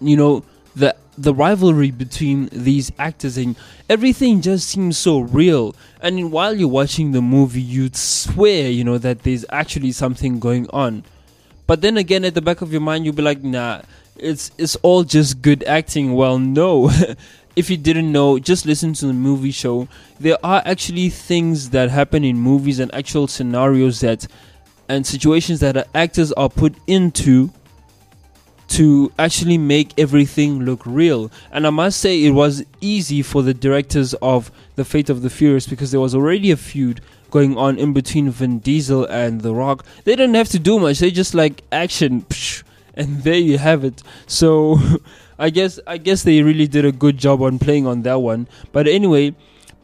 you 0.00 0.16
know 0.16 0.44
the 0.76 0.94
the 1.16 1.34
rivalry 1.34 1.90
between 1.90 2.48
these 2.52 2.92
actors 2.98 3.36
and 3.36 3.56
everything 3.88 4.40
just 4.40 4.68
seems 4.68 4.96
so 4.96 5.18
real 5.18 5.74
and 6.00 6.30
while 6.30 6.54
you're 6.54 6.68
watching 6.68 7.12
the 7.12 7.22
movie 7.22 7.60
you'd 7.60 7.96
swear 7.96 8.70
you 8.70 8.84
know 8.84 8.98
that 8.98 9.22
there's 9.24 9.44
actually 9.50 9.90
something 9.90 10.38
going 10.38 10.68
on 10.70 11.02
but 11.66 11.80
then 11.80 11.96
again 11.96 12.24
at 12.24 12.34
the 12.34 12.42
back 12.42 12.60
of 12.60 12.70
your 12.70 12.80
mind 12.80 13.04
you'll 13.04 13.14
be 13.14 13.22
like 13.22 13.42
nah 13.42 13.80
it's 14.18 14.50
it's 14.58 14.76
all 14.76 15.04
just 15.04 15.42
good 15.42 15.64
acting. 15.64 16.14
Well 16.14 16.38
no. 16.38 16.90
If 17.56 17.70
you 17.70 17.76
didn't 17.76 18.12
know 18.12 18.38
just 18.38 18.66
listen 18.66 18.92
to 18.92 19.06
the 19.06 19.12
movie 19.12 19.50
show. 19.50 19.88
There 20.20 20.38
are 20.44 20.62
actually 20.64 21.08
things 21.08 21.70
that 21.70 21.90
happen 21.90 22.22
in 22.22 22.38
movies 22.38 22.78
and 22.78 22.94
actual 22.94 23.26
scenarios 23.26 23.98
that 23.98 24.28
and 24.88 25.04
situations 25.04 25.58
that 25.58 25.88
actors 25.92 26.30
are 26.32 26.48
put 26.48 26.76
into 26.86 27.50
to 28.68 29.10
actually 29.18 29.58
make 29.58 29.98
everything 29.98 30.60
look 30.60 30.82
real. 30.84 31.30
And 31.50 31.66
I 31.66 31.70
must 31.70 32.00
say, 32.00 32.24
it 32.24 32.30
was 32.30 32.64
easy 32.80 33.22
for 33.22 33.42
the 33.42 33.54
directors 33.54 34.14
of 34.14 34.50
The 34.76 34.84
Fate 34.84 35.10
of 35.10 35.22
the 35.22 35.30
Furious 35.30 35.66
because 35.66 35.90
there 35.90 36.00
was 36.00 36.14
already 36.14 36.50
a 36.50 36.56
feud 36.56 37.00
going 37.30 37.56
on 37.56 37.78
in 37.78 37.92
between 37.92 38.30
Vin 38.30 38.58
Diesel 38.58 39.04
and 39.06 39.40
The 39.40 39.54
Rock. 39.54 39.84
They 40.04 40.14
didn't 40.16 40.34
have 40.34 40.48
to 40.50 40.58
do 40.58 40.78
much; 40.78 40.98
they 40.98 41.10
just 41.10 41.34
like 41.34 41.62
action, 41.72 42.22
psh, 42.22 42.62
and 42.98 43.22
there 43.22 43.34
you 43.38 43.58
have 43.58 43.84
it. 43.84 44.02
So. 44.26 44.78
I 45.40 45.50
guess 45.50 45.78
I 45.86 45.98
guess 45.98 46.24
they 46.24 46.42
really 46.42 46.66
did 46.66 46.84
a 46.84 46.90
good 46.90 47.16
job 47.16 47.42
on 47.42 47.60
playing 47.60 47.86
on 47.86 48.02
that 48.02 48.20
one. 48.20 48.48
But 48.72 48.88
anyway, 48.88 49.36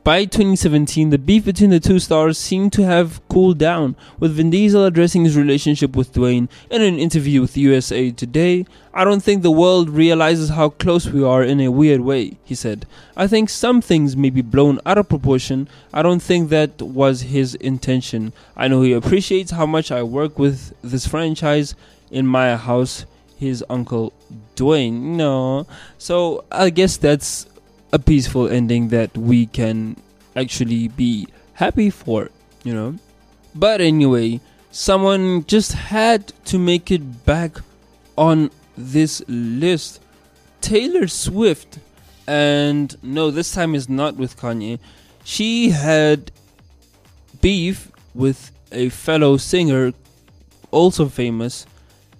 by 0.04 0.26
2017, 0.26 1.08
the 1.08 1.16
beef 1.16 1.46
between 1.46 1.70
the 1.70 1.80
two 1.80 1.98
stars 1.98 2.36
seemed 2.36 2.74
to 2.74 2.84
have 2.84 3.26
cooled 3.28 3.56
down, 3.56 3.96
with 4.18 4.34
Vin 4.34 4.50
Diesel 4.50 4.84
addressing 4.84 5.24
his 5.24 5.34
relationship 5.34 5.96
with 5.96 6.12
Dwayne 6.12 6.50
in 6.70 6.82
an 6.82 6.98
interview 6.98 7.40
with 7.40 7.56
USA 7.56 8.10
Today. 8.10 8.66
I 8.92 9.04
don't 9.04 9.22
think 9.22 9.42
the 9.42 9.50
world 9.50 9.88
realizes 9.88 10.50
how 10.50 10.68
close 10.68 11.08
we 11.08 11.24
are 11.24 11.42
in 11.42 11.58
a 11.58 11.70
weird 11.70 12.02
way, 12.02 12.36
he 12.44 12.54
said. 12.54 12.84
I 13.16 13.26
think 13.26 13.48
some 13.48 13.80
things 13.80 14.14
may 14.14 14.28
be 14.28 14.42
blown 14.42 14.78
out 14.84 14.98
of 14.98 15.08
proportion. 15.08 15.68
I 15.94 16.02
don't 16.02 16.20
think 16.20 16.50
that 16.50 16.82
was 16.82 17.22
his 17.22 17.54
intention. 17.54 18.34
I 18.58 18.68
know 18.68 18.82
he 18.82 18.92
appreciates 18.92 19.52
how 19.52 19.64
much 19.64 19.90
I 19.90 20.02
work 20.02 20.38
with 20.38 20.74
this 20.82 21.06
franchise 21.06 21.74
in 22.10 22.26
my 22.26 22.56
house. 22.56 23.06
His 23.36 23.64
uncle 23.68 24.12
Dwayne. 24.56 25.16
No. 25.16 25.66
So 25.98 26.44
I 26.50 26.70
guess 26.70 26.96
that's 26.96 27.46
a 27.92 27.98
peaceful 27.98 28.48
ending 28.48 28.88
that 28.88 29.16
we 29.16 29.46
can 29.46 29.96
actually 30.34 30.88
be 30.88 31.28
happy 31.54 31.90
for, 31.90 32.30
you 32.62 32.72
know. 32.72 32.96
But 33.54 33.80
anyway, 33.80 34.40
someone 34.70 35.44
just 35.46 35.72
had 35.72 36.32
to 36.46 36.58
make 36.58 36.90
it 36.90 37.24
back 37.24 37.58
on 38.16 38.50
this 38.76 39.22
list. 39.28 40.00
Taylor 40.60 41.06
Swift, 41.06 41.78
and 42.26 42.96
no, 43.02 43.30
this 43.30 43.52
time 43.52 43.74
is 43.74 43.88
not 43.88 44.16
with 44.16 44.36
Kanye. 44.36 44.78
She 45.24 45.70
had 45.70 46.32
beef 47.40 47.90
with 48.14 48.50
a 48.72 48.88
fellow 48.88 49.36
singer, 49.36 49.92
also 50.70 51.08
famous, 51.08 51.66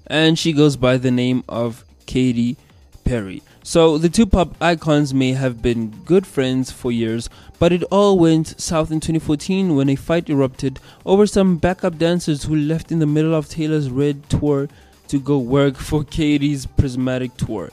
and 0.07 0.39
she 0.39 0.53
goes 0.53 0.77
by 0.77 0.97
the 0.97 1.11
name 1.11 1.45
of 1.49 1.85
Katy 2.07 2.57
Perry. 3.05 3.43
So 3.63 3.97
the 3.97 4.09
two 4.09 4.27
pop 4.27 4.55
icons 4.61 5.15
may 5.15 5.33
have 5.33 5.63
been 5.63 5.91
good 6.05 6.27
friends 6.27 6.71
for 6.71 6.93
years, 6.93 7.31
but 7.59 7.73
it 7.73 7.83
all 7.85 8.19
went 8.19 8.61
south 8.61 8.91
in 8.91 9.01
2014 9.01 9.75
when 9.75 9.89
a 9.89 9.97
fight 9.97 10.29
erupted 10.29 10.81
over 11.07 11.27
some 11.27 11.57
backup 11.57 11.99
dancers 11.99 12.45
who 12.45 12.55
left 12.55 12.93
in 12.93 12.99
the 12.99 13.07
middle 13.07 13.35
of 13.35 13.49
Taylor's 13.49 13.91
Red 13.91 14.29
tour 14.29 14.69
to 15.09 15.19
go 15.19 15.39
work 15.39 15.77
for 15.77 16.05
Katy's 16.05 16.67
Prismatic 16.67 17.37
tour. 17.37 17.71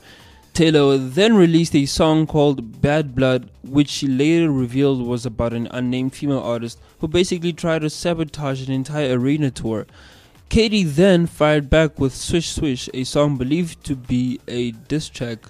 Taylor 0.53 0.97
then 0.97 1.35
released 1.35 1.75
a 1.75 1.85
song 1.85 2.27
called 2.27 2.81
Bad 2.81 3.15
Blood, 3.15 3.49
which 3.63 3.89
she 3.89 4.07
later 4.07 4.51
revealed 4.51 5.01
was 5.01 5.25
about 5.25 5.53
an 5.53 5.67
unnamed 5.71 6.13
female 6.13 6.41
artist 6.41 6.77
who 6.99 7.07
basically 7.07 7.53
tried 7.53 7.79
to 7.79 7.89
sabotage 7.89 8.67
an 8.67 8.73
entire 8.73 9.17
arena 9.17 9.49
tour. 9.49 9.87
Katy 10.51 10.83
then 10.83 11.27
fired 11.27 11.69
back 11.69 11.97
with 11.97 12.13
Swish 12.13 12.49
Swish, 12.49 12.89
a 12.93 13.05
song 13.05 13.37
believed 13.37 13.85
to 13.85 13.95
be 13.95 14.37
a 14.49 14.71
diss 14.71 15.07
track 15.07 15.45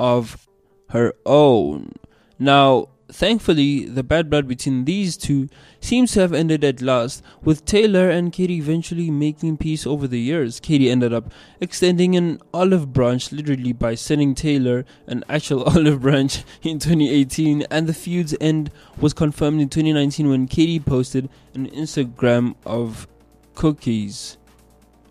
of 0.00 0.48
her 0.88 1.14
own. 1.24 1.92
Now, 2.36 2.88
thankfully, 3.12 3.84
the 3.84 4.02
bad 4.02 4.28
blood 4.28 4.48
between 4.48 4.86
these 4.86 5.16
two 5.16 5.48
seems 5.78 6.10
to 6.14 6.22
have 6.22 6.32
ended 6.32 6.64
at 6.64 6.82
last, 6.82 7.22
with 7.44 7.64
Taylor 7.64 8.10
and 8.10 8.32
Katy 8.32 8.56
eventually 8.56 9.08
making 9.08 9.56
peace 9.58 9.86
over 9.86 10.08
the 10.08 10.18
years. 10.18 10.58
Katy 10.58 10.90
ended 10.90 11.12
up 11.12 11.32
extending 11.60 12.16
an 12.16 12.40
olive 12.52 12.92
branch 12.92 13.30
literally 13.30 13.72
by 13.72 13.94
sending 13.94 14.34
Taylor 14.34 14.84
an 15.06 15.22
actual 15.28 15.62
olive 15.76 16.00
branch 16.00 16.42
in 16.62 16.80
2018, 16.80 17.62
and 17.70 17.86
the 17.86 17.94
feud's 17.94 18.34
end 18.40 18.72
was 19.00 19.12
confirmed 19.12 19.60
in 19.60 19.68
2019 19.68 20.28
when 20.28 20.48
Katy 20.48 20.80
posted 20.80 21.30
an 21.54 21.70
Instagram 21.70 22.56
of 22.66 23.06
cookies 23.54 24.38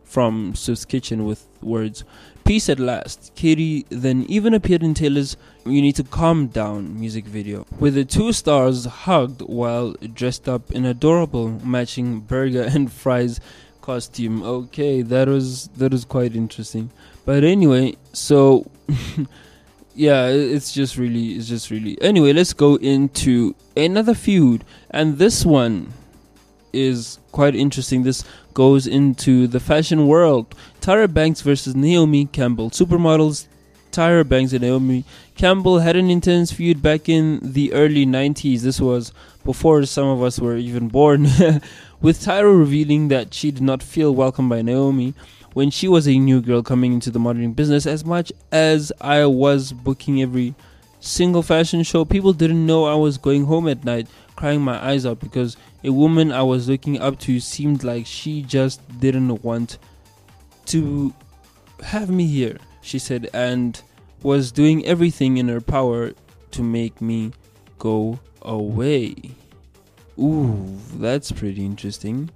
from 0.10 0.56
Swift's 0.56 0.86
Kitchen 0.86 1.26
with 1.26 1.45
words, 1.62 2.04
Peace 2.50 2.67
at 2.67 2.80
last. 2.80 3.32
Katy 3.36 3.86
then 3.89 4.26
even 4.28 4.56
appeared 4.56 4.82
in 4.82 4.95
Taylor's 4.95 5.38
You 5.67 5.84
Need 5.84 5.98
to 5.98 6.04
Calm 6.04 6.48
Down 6.48 7.00
music 7.00 7.26
video, 7.26 7.67
where 7.78 7.91
the 7.91 8.04
two 8.04 8.34
stars 8.34 8.86
hugged 8.86 9.43
while 9.43 9.93
dressed 10.15 10.50
up 10.50 10.72
in 10.72 10.84
adorable 10.84 11.50
matching 11.63 12.22
burger 12.22 12.63
and 12.63 12.91
fries 13.02 13.39
costume. 13.82 14.41
Okay, 14.41 15.04
that 15.04 15.28
was 15.28 15.67
that 15.78 15.91
was 15.91 16.06
quite 16.06 16.36
interesting. 16.36 16.89
But 17.24 17.43
anyway, 17.43 17.98
so 18.13 18.65
yeah, 19.93 20.26
it's 20.26 20.72
just 20.72 20.98
really 20.98 21.34
it's 21.34 21.48
just 21.48 21.69
really 21.69 22.02
Anyway, 22.02 22.34
let's 22.34 22.54
go 22.54 22.78
into 22.78 23.54
another 23.78 24.15
feud 24.15 24.63
and 24.89 25.19
this 25.19 25.45
one 25.45 25.93
is 26.73 27.19
quite 27.32 27.55
interesting. 27.55 28.03
This 28.03 28.23
goes 28.53 28.88
into 28.88 29.47
the 29.47 29.60
fashion 29.60 30.08
world. 30.08 30.55
Tyra 30.82 31.12
Banks 31.12 31.41
versus 31.41 31.75
Naomi 31.75 32.25
Campbell. 32.25 32.69
Supermodels 32.69 33.47
Tyra 33.91 34.27
Banks 34.27 34.53
and 34.53 34.62
Naomi 34.62 35.03
Campbell 35.36 35.79
had 35.79 35.95
an 35.95 36.10
intense 36.10 36.51
feud 36.51 36.82
back 36.82 37.10
in 37.10 37.39
the 37.41 37.73
early 37.73 38.05
90s. 38.05 38.62
This 38.62 38.79
was 38.79 39.12
before 39.43 39.86
some 39.86 40.08
of 40.08 40.21
us 40.21 40.39
were 40.39 40.58
even 40.58 40.88
born. 40.88 41.23
With 42.01 42.19
Tyra 42.19 42.58
revealing 42.58 43.10
that 43.10 43.34
she 43.34 43.51
did 43.51 43.63
not 43.63 43.84
feel 43.84 44.13
welcomed 44.15 44.49
by 44.49 44.62
Naomi 44.62 45.13
when 45.53 45.69
she 45.69 45.88
was 45.88 46.08
a 46.08 46.17
new 46.17 46.41
girl 46.41 46.62
coming 46.62 46.93
into 46.93 47.12
the 47.12 47.19
modeling 47.19 47.53
business 47.53 47.86
as 47.86 48.05
much 48.05 48.32
as 48.51 48.91
I 49.01 49.25
was 49.25 49.73
booking 49.73 50.21
every 50.21 50.55
single 50.99 51.41
fashion 51.41 51.84
show. 51.84 52.05
People 52.05 52.34
didn't 52.34 52.65
know 52.65 52.86
I 52.86 52.95
was 52.95 53.17
going 53.17 53.45
home 53.45 53.67
at 53.67 53.84
night 53.84 54.08
crying 54.39 54.62
my 54.62 54.82
eyes 54.82 55.06
out 55.06 55.19
because 55.19 55.58
a 55.84 55.91
woman 55.91 56.32
I 56.32 56.43
was 56.43 56.69
looking 56.69 56.97
up 56.97 57.19
to 57.19 57.41
seemed 57.41 57.84
like 57.84 58.06
she 58.06 58.41
just 58.41 58.80
didn't 59.02 59.43
want 59.43 59.80
to 60.67 61.13
have 61.84 62.10
me 62.10 62.25
here, 62.25 62.58
she 62.80 62.99
said, 62.99 63.30
and 63.34 63.82
was 64.23 64.54
doing 64.54 64.86
everything 64.86 65.36
in 65.36 65.49
her 65.49 65.60
power 65.60 66.13
to 66.52 66.63
make 66.63 67.02
me 67.02 67.34
go 67.80 68.17
away. 68.41 69.13
Ooh, 70.17 70.78
that's 70.95 71.34
pretty 71.34 71.65
interesting. 71.65 72.30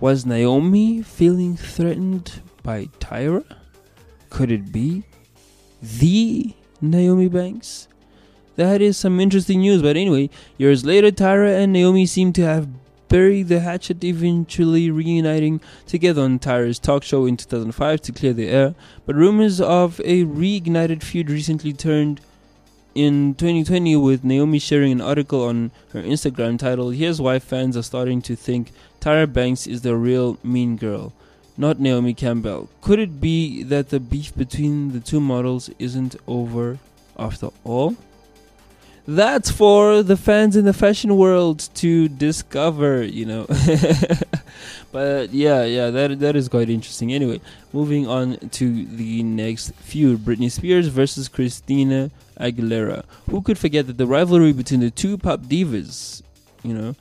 Was 0.00 0.26
Naomi 0.26 1.00
feeling 1.00 1.56
threatened 1.56 2.42
by 2.62 2.90
Tyra? 2.98 3.46
Could 4.28 4.52
it 4.52 4.70
be 4.70 5.04
the 5.82 6.52
Naomi 6.82 7.28
Banks? 7.28 7.88
That 8.60 8.82
is 8.82 8.98
some 8.98 9.20
interesting 9.20 9.60
news, 9.60 9.80
but 9.80 9.96
anyway, 9.96 10.28
years 10.58 10.84
later, 10.84 11.10
Tyra 11.10 11.62
and 11.62 11.72
Naomi 11.72 12.04
seem 12.04 12.30
to 12.34 12.42
have 12.42 12.68
buried 13.08 13.48
the 13.48 13.60
hatchet, 13.60 14.04
eventually 14.04 14.90
reuniting 14.90 15.62
together 15.86 16.20
on 16.20 16.38
Tyra's 16.38 16.78
talk 16.78 17.02
show 17.02 17.24
in 17.24 17.38
2005 17.38 18.02
to 18.02 18.12
clear 18.12 18.34
the 18.34 18.48
air. 18.48 18.74
But 19.06 19.16
rumors 19.16 19.62
of 19.62 19.98
a 20.00 20.26
reignited 20.26 21.02
feud 21.02 21.30
recently 21.30 21.72
turned 21.72 22.20
in 22.94 23.34
2020 23.36 23.96
with 23.96 24.24
Naomi 24.24 24.58
sharing 24.58 24.92
an 24.92 25.00
article 25.00 25.42
on 25.42 25.70
her 25.94 26.02
Instagram 26.02 26.58
titled 26.58 26.96
Here's 26.96 27.18
Why 27.18 27.38
Fans 27.38 27.78
Are 27.78 27.82
Starting 27.82 28.20
to 28.20 28.36
Think 28.36 28.72
Tyra 29.00 29.32
Banks 29.32 29.66
is 29.66 29.80
the 29.80 29.96
Real 29.96 30.36
Mean 30.42 30.76
Girl, 30.76 31.14
not 31.56 31.80
Naomi 31.80 32.12
Campbell. 32.12 32.68
Could 32.82 32.98
it 32.98 33.22
be 33.22 33.62
that 33.62 33.88
the 33.88 34.00
beef 34.00 34.36
between 34.36 34.92
the 34.92 35.00
two 35.00 35.18
models 35.18 35.70
isn't 35.78 36.14
over 36.28 36.78
after 37.18 37.48
all? 37.64 37.96
That's 39.06 39.50
for 39.50 40.02
the 40.02 40.16
fans 40.16 40.56
in 40.56 40.64
the 40.64 40.72
fashion 40.72 41.16
world 41.16 41.68
to 41.76 42.08
discover, 42.08 43.02
you 43.02 43.24
know. 43.24 43.46
but 44.92 45.30
yeah, 45.30 45.64
yeah, 45.64 45.90
that 45.90 46.20
that 46.20 46.36
is 46.36 46.48
quite 46.48 46.68
interesting. 46.68 47.12
Anyway, 47.12 47.40
moving 47.72 48.06
on 48.06 48.36
to 48.50 48.86
the 48.86 49.22
next 49.22 49.72
feud: 49.76 50.20
Britney 50.20 50.50
Spears 50.50 50.88
versus 50.88 51.28
Christina 51.28 52.10
Aguilera. 52.38 53.04
Who 53.30 53.42
could 53.42 53.58
forget 53.58 53.86
that 53.86 53.98
the 53.98 54.06
rivalry 54.06 54.52
between 54.52 54.80
the 54.80 54.90
two 54.90 55.16
pop 55.18 55.40
divas, 55.42 56.22
you 56.62 56.74
know? 56.74 56.94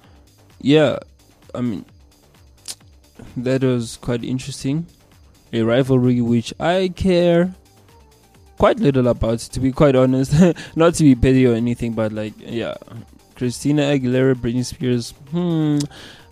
Yeah, 0.61 0.99
I 1.53 1.61
mean, 1.61 1.85
that 3.37 3.63
was 3.63 3.97
quite 3.97 4.23
interesting. 4.23 4.85
A 5.51 5.63
rivalry 5.63 6.21
which 6.21 6.53
I 6.59 6.91
care 6.95 7.55
quite 8.59 8.79
little 8.79 9.07
about, 9.07 9.39
to 9.39 9.59
be 9.59 9.71
quite 9.71 9.95
honest. 9.95 10.33
Not 10.75 10.93
to 10.95 11.03
be 11.03 11.15
petty 11.15 11.47
or 11.47 11.55
anything, 11.55 11.93
but 11.93 12.11
like, 12.11 12.33
yeah, 12.37 12.75
Christina 13.35 13.83
Aguilera, 13.83 14.35
Britney 14.35 14.63
Spears. 14.63 15.11
Hmm. 15.31 15.79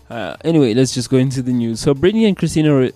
Uh, 0.08 0.36
anyway, 0.44 0.74
let's 0.74 0.94
just 0.94 1.10
go 1.10 1.16
into 1.16 1.42
the 1.42 1.52
news. 1.52 1.80
So, 1.80 1.94
Britney 1.94 2.28
and 2.28 2.36
Christina, 2.36 2.78
re- 2.78 2.92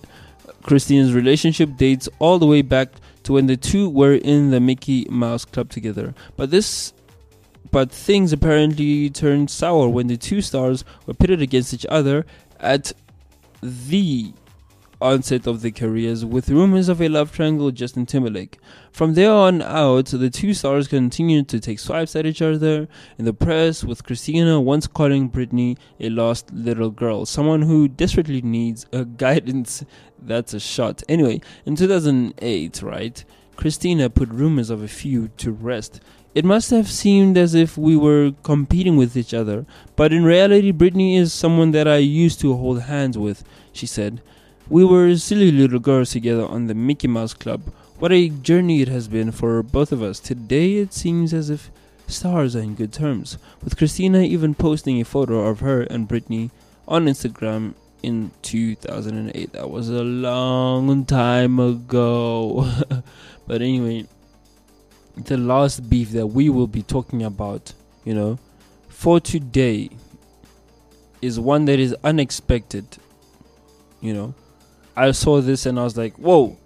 Christina's 0.61 1.13
relationship 1.13 1.75
dates 1.75 2.07
all 2.19 2.39
the 2.39 2.45
way 2.45 2.61
back 2.61 2.89
to 3.23 3.33
when 3.33 3.47
the 3.47 3.57
two 3.57 3.89
were 3.89 4.13
in 4.13 4.51
the 4.51 4.59
Mickey 4.59 5.05
Mouse 5.09 5.45
Club 5.45 5.69
together. 5.69 6.13
But 6.37 6.51
this, 6.51 6.93
but 7.71 7.91
things 7.91 8.33
apparently 8.33 9.09
turned 9.09 9.49
sour 9.49 9.89
when 9.89 10.07
the 10.07 10.17
two 10.17 10.41
stars 10.41 10.85
were 11.05 11.13
pitted 11.13 11.41
against 11.41 11.73
each 11.73 11.85
other 11.89 12.25
at 12.59 12.91
the 13.61 14.33
onset 15.03 15.45
of 15.45 15.61
their 15.61 15.71
careers 15.71 16.23
with 16.23 16.49
rumors 16.49 16.87
of 16.87 17.01
a 17.01 17.09
love 17.09 17.31
triangle 17.31 17.65
with 17.65 17.75
Justin 17.75 18.05
Timberlake. 18.05 18.57
From 18.91 19.13
there 19.13 19.31
on 19.31 19.61
out, 19.61 20.05
the 20.05 20.29
two 20.29 20.53
stars 20.53 20.87
continued 20.87 21.49
to 21.49 21.59
take 21.59 21.79
swipes 21.79 22.15
at 22.15 22.25
each 22.25 22.41
other 22.41 22.87
in 23.17 23.25
the 23.25 23.33
press, 23.33 23.83
with 23.83 24.03
Christina 24.03 24.61
once 24.61 24.87
calling 24.87 25.29
Britney 25.29 25.77
a 25.99 26.09
lost 26.09 26.53
little 26.53 26.89
girl, 26.89 27.25
someone 27.25 27.63
who 27.63 27.87
desperately 27.87 28.41
needs 28.41 28.85
a 28.93 29.03
guidance. 29.23 29.83
That's 30.17 30.53
a 30.53 30.59
shot. 30.59 31.03
Anyway, 31.09 31.41
in 31.65 31.75
2008, 31.75 32.81
right, 32.81 33.25
Christina 33.57 34.09
put 34.09 34.29
rumors 34.29 34.69
of 34.69 34.81
a 34.81 34.87
feud 34.87 35.37
to 35.39 35.51
rest. 35.51 35.99
It 36.33 36.45
must 36.45 36.71
have 36.71 36.89
seemed 36.89 37.37
as 37.37 37.53
if 37.53 37.77
we 37.77 37.95
were 37.95 38.31
competing 38.41 38.95
with 38.95 39.15
each 39.15 39.33
other, 39.33 39.65
but 39.95 40.11
in 40.11 40.23
reality, 40.23 40.71
Britney 40.71 41.15
is 41.15 41.31
someone 41.33 41.71
that 41.71 41.87
I 41.87 41.97
used 41.97 42.39
to 42.39 42.55
hold 42.55 42.83
hands 42.83 43.17
with, 43.17 43.43
she 43.71 43.85
said. 43.85 44.21
We 44.69 44.85
were 44.85 45.13
silly 45.17 45.51
little 45.51 45.79
girls 45.79 46.11
together 46.11 46.45
on 46.45 46.67
the 46.67 46.73
Mickey 46.73 47.07
Mouse 47.07 47.33
Club. 47.33 47.63
What 47.99 48.13
a 48.13 48.29
journey 48.29 48.81
it 48.81 48.87
has 48.87 49.09
been 49.09 49.33
for 49.33 49.61
both 49.61 49.91
of 49.91 50.01
us. 50.01 50.21
Today 50.21 50.75
it 50.75 50.93
seems 50.93 51.33
as 51.33 51.49
if 51.49 51.69
stars 52.07 52.55
are 52.55 52.61
in 52.61 52.75
good 52.75 52.93
terms, 52.93 53.37
with 53.61 53.77
Christina 53.77 54.21
even 54.21 54.55
posting 54.55 55.01
a 55.01 55.05
photo 55.05 55.47
of 55.47 55.59
her 55.59 55.81
and 55.81 56.07
Britney 56.07 56.49
on 56.87 57.07
Instagram 57.07 57.73
in 58.03 58.31
2008. 58.41 59.51
That 59.51 59.69
was 59.69 59.89
a 59.89 60.01
long 60.01 61.03
time 61.05 61.59
ago. 61.59 62.71
but 63.47 63.61
anyway, 63.61 64.05
the 65.17 65.37
last 65.37 65.89
beef 65.89 66.11
that 66.11 66.27
we 66.27 66.49
will 66.49 66.67
be 66.67 66.83
talking 66.83 67.21
about, 67.21 67.73
you 68.05 68.13
know, 68.13 68.39
for 68.87 69.19
today 69.19 69.89
is 71.21 71.37
one 71.37 71.65
that 71.65 71.79
is 71.79 71.93
unexpected, 72.05 72.85
you 73.99 74.13
know 74.13 74.33
I 74.95 75.11
saw 75.11 75.41
this 75.41 75.65
and 75.65 75.79
I 75.79 75.83
was 75.83 75.97
like, 75.97 76.15
whoa, 76.17 76.57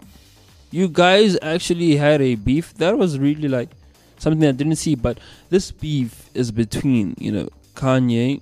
you 0.72 0.88
guys 0.88 1.38
actually 1.42 1.96
had 1.96 2.22
a 2.22 2.36
beef. 2.36 2.74
That 2.76 2.98
was 2.98 3.20
really 3.20 3.48
like 3.48 3.70
something 4.18 4.48
I 4.48 4.52
didn't 4.52 4.76
see. 4.76 4.96
But 4.96 5.20
this 5.50 5.72
beef 5.72 6.30
is 6.34 6.52
between, 6.52 7.16
you 7.18 7.32
know, 7.32 7.50
Kanye 7.76 8.42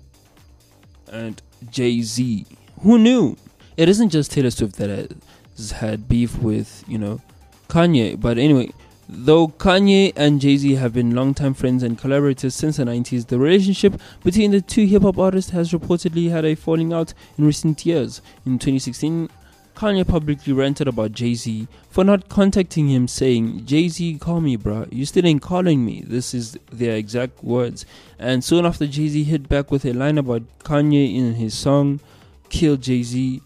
and 1.11 1.41
Jay 1.69 2.01
Z. 2.01 2.45
Who 2.81 2.97
knew? 2.97 3.37
It 3.77 3.89
isn't 3.89 4.09
just 4.09 4.31
Taylor 4.31 4.51
Swift 4.51 4.77
that 4.77 5.11
has 5.57 5.71
had 5.71 6.07
beef 6.07 6.37
with, 6.39 6.83
you 6.87 6.97
know, 6.97 7.21
Kanye. 7.67 8.19
But 8.19 8.37
anyway, 8.37 8.71
Though 9.07 9.49
Kanye 9.49 10.13
and 10.15 10.41
Jay 10.41 10.57
Z 10.57 10.75
have 10.75 10.93
been 10.93 11.13
longtime 11.13 11.53
friends 11.53 11.83
and 11.83 11.95
collaborators 11.95 12.55
since 12.55 12.77
the 12.77 12.85
90s, 12.85 13.27
the 13.27 13.37
relationship 13.37 14.01
between 14.23 14.49
the 14.49 14.61
two 14.61 14.87
hip 14.87 15.03
hop 15.03 15.19
artists 15.19 15.51
has 15.51 15.71
reportedly 15.71 16.31
had 16.31 16.43
a 16.43 16.55
falling 16.55 16.91
out 16.91 17.13
in 17.37 17.45
recent 17.45 17.85
years. 17.85 18.21
In 18.47 18.57
2016, 18.57 19.29
Kanye 19.75 20.07
publicly 20.07 20.53
ranted 20.53 20.87
about 20.87 21.11
Jay 21.11 21.35
Z 21.35 21.67
for 21.89 22.03
not 22.03 22.29
contacting 22.29 22.87
him, 22.87 23.07
saying, 23.07 23.65
Jay 23.65 23.89
Z, 23.89 24.17
call 24.19 24.39
me, 24.39 24.57
bruh. 24.57 24.87
You 24.91 25.05
still 25.05 25.25
ain't 25.25 25.41
calling 25.41 25.85
me. 25.85 26.01
This 26.05 26.33
is 26.33 26.57
their 26.71 26.95
exact 26.95 27.43
words. 27.43 27.85
And 28.17 28.43
soon 28.43 28.65
after, 28.65 28.87
Jay 28.87 29.09
Z 29.09 29.23
hit 29.23 29.49
back 29.49 29.71
with 29.71 29.85
a 29.85 29.93
line 29.93 30.17
about 30.17 30.43
Kanye 30.59 31.15
in 31.15 31.35
his 31.35 31.57
song, 31.57 31.99
Kill 32.49 32.77
Jay 32.77 33.03
Z. 33.03 33.41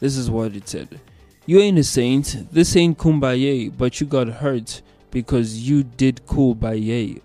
This 0.00 0.16
is 0.16 0.30
what 0.30 0.56
it 0.56 0.68
said 0.68 1.00
You 1.46 1.60
ain't 1.60 1.78
a 1.78 1.84
saint. 1.84 2.46
This 2.50 2.74
ain't 2.76 2.98
kumbaya, 2.98 3.72
but 3.76 4.00
you 4.00 4.06
got 4.06 4.28
hurt 4.28 4.80
because 5.10 5.68
you 5.68 5.82
did 5.82 6.26
cool 6.26 6.54
by 6.54 6.74
yay. 6.74 7.20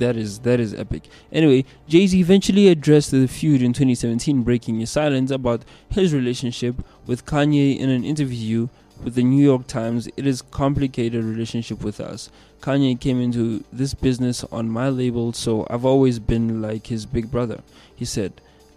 That 0.00 0.16
is 0.16 0.40
that 0.40 0.58
is 0.58 0.74
epic. 0.74 1.04
Anyway, 1.32 1.64
Jay 1.86 2.06
Z 2.06 2.18
eventually 2.18 2.68
addressed 2.68 3.12
the 3.12 3.26
feud 3.28 3.62
in 3.62 3.72
2017, 3.72 4.42
breaking 4.42 4.80
his 4.80 4.90
silence 4.90 5.30
about 5.30 5.62
his 5.88 6.12
relationship 6.12 6.74
with 7.06 7.24
Kanye 7.24 7.78
in 7.78 7.88
an 7.88 8.02
interview 8.02 8.68
with 9.04 9.14
the 9.14 9.22
New 9.22 9.42
York 9.42 9.66
Times. 9.66 10.08
It 10.16 10.26
is 10.26 10.42
complicated 10.42 11.24
relationship 11.24 11.82
with 11.82 12.00
us. 12.00 12.30
Kanye 12.60 12.98
came 13.00 13.20
into 13.20 13.64
this 13.72 13.94
business 13.94 14.44
on 14.50 14.68
my 14.68 14.88
label, 14.88 15.32
so 15.32 15.66
I've 15.70 15.84
always 15.84 16.18
been 16.18 16.60
like 16.60 16.88
his 16.88 17.06
big 17.06 17.30
brother. 17.30 17.62
He 17.94 18.04
said. 18.04 18.32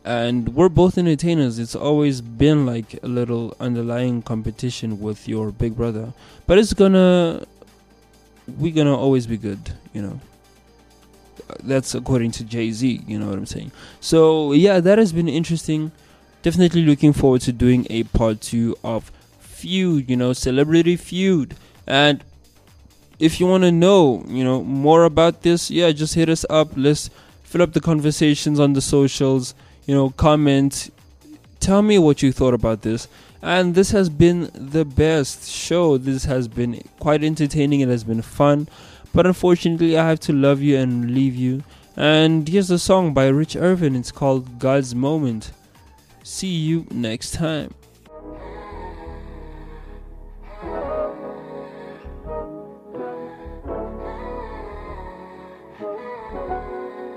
And 0.05 0.49
we're 0.53 0.67
both 0.67 0.97
entertainers. 0.97 1.59
It's 1.59 1.75
always 1.75 2.19
been 2.19 2.65
like 2.65 3.01
a 3.03 3.07
little 3.07 3.55
underlying 3.61 4.21
competition 4.21 4.99
with 4.99 5.29
your 5.29 5.49
big 5.51 5.77
brother. 5.77 6.11
But 6.45 6.57
it's 6.57 6.73
gonna 6.73 7.45
we're 8.59 8.73
gonna 8.73 8.97
always 8.97 9.25
be 9.27 9.37
good, 9.37 9.71
you 9.93 10.01
know 10.01 10.19
that's 11.63 11.95
according 11.95 12.31
to 12.31 12.43
Jay 12.43 12.71
Z. 12.71 13.03
You 13.07 13.19
know 13.19 13.27
what 13.27 13.37
I'm 13.37 13.45
saying? 13.45 13.71
So 13.99 14.53
yeah, 14.53 14.79
that 14.79 14.97
has 14.97 15.13
been 15.13 15.29
interesting. 15.29 15.91
Definitely 16.41 16.83
looking 16.83 17.13
forward 17.13 17.41
to 17.41 17.53
doing 17.53 17.87
a 17.89 18.03
part 18.03 18.41
two 18.41 18.75
of 18.83 19.11
Feud. 19.39 20.09
You 20.09 20.17
know, 20.17 20.33
celebrity 20.33 20.95
feud. 20.95 21.55
And 21.87 22.23
if 23.19 23.39
you 23.39 23.45
want 23.45 23.63
to 23.63 23.71
know, 23.71 24.23
you 24.27 24.43
know, 24.43 24.63
more 24.63 25.05
about 25.05 25.41
this, 25.43 25.71
yeah, 25.71 25.91
just 25.91 26.15
hit 26.15 26.29
us 26.29 26.45
up. 26.49 26.71
Let's 26.75 27.09
fill 27.43 27.61
up 27.61 27.73
the 27.73 27.81
conversations 27.81 28.59
on 28.59 28.73
the 28.73 28.81
socials. 28.81 29.53
You 29.85 29.95
know, 29.95 30.09
comment. 30.09 30.89
Tell 31.59 31.81
me 31.81 31.97
what 31.97 32.21
you 32.21 32.33
thought 32.33 32.53
about 32.53 32.81
this. 32.81 33.07
And 33.41 33.75
this 33.75 33.91
has 33.91 34.09
been 34.09 34.49
the 34.53 34.85
best 34.85 35.49
show. 35.49 35.97
This 35.97 36.23
has 36.25 36.47
been 36.47 36.81
quite 36.99 37.23
entertaining. 37.23 37.81
It 37.81 37.89
has 37.89 38.03
been 38.03 38.21
fun. 38.21 38.67
But 39.13 39.27
unfortunately, 39.27 39.97
I 39.97 40.09
have 40.09 40.19
to 40.21 40.33
love 40.33 40.61
you 40.61 40.77
and 40.77 41.11
leave 41.11 41.35
you. 41.35 41.63
And 41.95 42.47
here's 42.47 42.71
a 42.71 42.79
song 42.79 43.13
by 43.13 43.27
Rich 43.27 43.55
Irvin. 43.55 43.95
It's 43.95 44.11
called 44.11 44.57
God's 44.57 44.95
Moment. 44.95 45.51
See 46.23 46.47
you 46.47 46.87
next 46.89 47.31
time. 47.35 47.73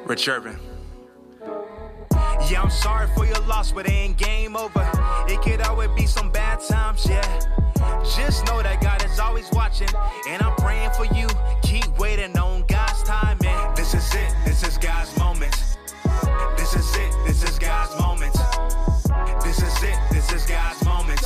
Rich 0.05 0.29
Irvin. 0.29 0.59
Yeah, 2.49 2.63
I'm 2.63 2.71
sorry 2.71 3.09
for 3.17 3.25
your 3.27 3.41
loss, 3.41 3.73
but 3.73 3.87
it 3.87 3.93
ain't 3.93 4.19
game 4.19 4.55
over. 4.55 4.89
It 5.29 5.43
could 5.43 5.63
always 5.63 5.91
be 5.97 6.07
some 6.07 6.31
bad 6.31 6.61
times, 6.61 7.05
yeah. 7.09 7.65
Just 8.17 8.47
know 8.47 8.62
that 8.62 8.81
God 8.81 9.05
is 9.05 9.19
always 9.19 9.51
watching, 9.53 9.89
and 10.29 10.43
I'm 10.43 10.55
praying 10.57 10.91
for 10.91 11.05
you. 11.15 11.29
Keep 11.62 11.99
waiting 11.99 12.37
on 12.39 12.65
God's 12.69 13.03
timing. 13.03 13.75
This 13.75 13.95
is 13.95 14.15
it, 14.15 14.35
this 14.45 14.62
is 14.62 14.79
God's 14.79 15.17
moment. 15.19 15.55
This 16.57 16.75
is 16.75 16.97
it, 16.97 17.12
this 17.27 17.43
is 17.43 17.59
God's 17.59 17.99
moment. 18.01 18.35
This 19.43 19.62
is 19.62 19.83
it, 19.83 19.99
this 20.11 20.33
is 20.33 20.47
God's 20.47 20.85
moment. 20.85 21.21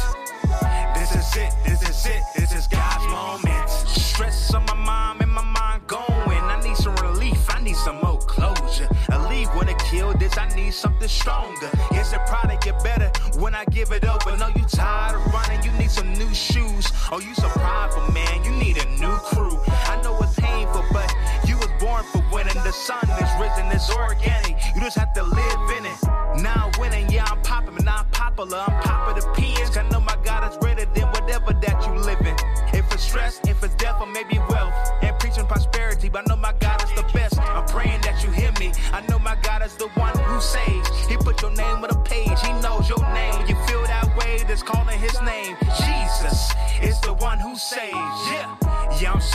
This 0.95 1.15
is 1.15 1.37
it, 1.37 1.53
this 1.65 1.83
is 1.89 2.07
it, 2.07 2.23
this 2.37 2.53
is 2.53 2.67
God's 2.67 3.07
moment. 3.07 3.71
Stress 3.71 4.53
on 4.55 4.65
my 4.67 4.75
mind 4.75 5.23
and 5.23 5.31
my 5.33 5.43
mind 5.45 5.87
going. 5.87 6.11
I 6.29 6.61
need 6.63 6.77
some 6.77 6.95
relief, 6.97 7.47
I 7.49 7.63
need 7.63 7.77
some 7.77 8.01
more 8.03 8.19
closure. 8.19 8.89
A 9.11 9.29
leave 9.29 9.49
wanna 9.55 9.75
kill 9.91 10.13
this, 10.15 10.37
I 10.37 10.49
need 10.55 10.75
something 10.75 11.09
stronger. 11.09 11.71
Yes, 11.93 12.13
it 12.13 12.21
probably 12.27 12.59
get 12.61 12.83
better 12.83 13.11
when 13.39 13.55
I 13.55 13.65
give 13.67 13.93
it 13.93 14.05
over. 14.05 14.37
No, 14.37 14.49
you 14.49 14.65
tired 14.65 15.17
of 15.17 15.33
running, 15.33 15.63
you 15.63 15.73
need 15.91 15.97
some 15.97 16.13
new 16.15 16.35
shoes. 16.35 16.87
Oh, 17.11 17.21
you 17.21 17.35
so 17.35 17.49
prideful, 17.49 18.13
man, 18.13 18.45
you 18.45 18.51
need 18.53 18.77
a 18.79 18.87
new 18.99 19.17
crew. 19.31 19.59
I 19.67 20.01
know 20.03 20.19
it's 20.21 20.39
painful, 20.39 20.85
but 20.93 21.13
you 21.47 21.57
was 21.57 21.69
born 21.81 22.05
for 22.05 22.23
winning. 22.33 22.55
The 22.55 22.73
sun 22.73 23.03
is 23.23 23.31
risen, 23.41 23.67
it's 23.73 23.91
organic. 23.91 24.57
You 24.75 24.81
just 24.81 24.99
have 24.99 25.13
to 25.15 25.23
live 25.23 25.79
in 25.79 25.87
it. 25.87 25.99
Now 26.43 26.71
I'm 26.73 26.81
winning, 26.81 27.11
yeah, 27.11 27.25
I'm 27.31 27.43
popping, 27.43 27.75
but 27.75 27.85
not 27.85 28.11
popular. 28.13 28.59
I'm 28.59 28.83
popping 28.83 29.23
the 29.23 29.29
pins. 29.33 29.77
I 29.77 29.89
know 29.89 30.01
my 30.01 30.17
God 30.25 30.51
is 30.51 30.57
greater 30.59 30.87
than 30.87 31.09
whatever 31.09 31.53
that 31.53 31.87
you 31.87 31.95
live 31.95 32.21
in. 32.21 32.37
If 32.73 32.93
it's 32.93 33.03
stress, 33.03 33.41
if 33.45 33.63
it's 33.63 33.75
death, 33.75 34.01
or 34.01 34.07
maybe 34.07 34.39
wealth. 34.49 34.75
And 35.03 35.19
preaching 35.19 35.47
prosperity, 35.47 36.09
but 36.09 36.21
I 36.21 36.35
know 36.35 36.37
my 36.37 36.53
God 36.61 36.83
is 36.85 36.91
the 36.95 37.03
best. 37.13 37.39
I'm 37.39 37.67
praying 37.67 38.01
that 38.03 38.23
you 38.23 38.31
hear 38.31 38.53
me. 38.61 38.73
I 38.93 39.01
know 39.09 39.19
my 39.19 39.37
God 39.43 39.63
is 39.63 39.75
the 39.77 39.89
one 39.89 40.17
who 40.19 40.41
saves. 40.41 40.89
He 41.09 41.17
put 41.17 41.43
your 41.43 41.51
name 41.53 41.85
on 41.85 41.91
a 41.91 42.03
page, 42.03 42.39
He 42.41 42.53
knows 42.61 42.89
your 42.89 43.03
name. 43.13 43.47
You 43.49 43.57
feel 43.67 43.83
that 43.85 44.17
way, 44.17 44.43
that's 44.47 44.63
calling 44.63 44.99
His 44.99 45.21
name. 45.23 45.57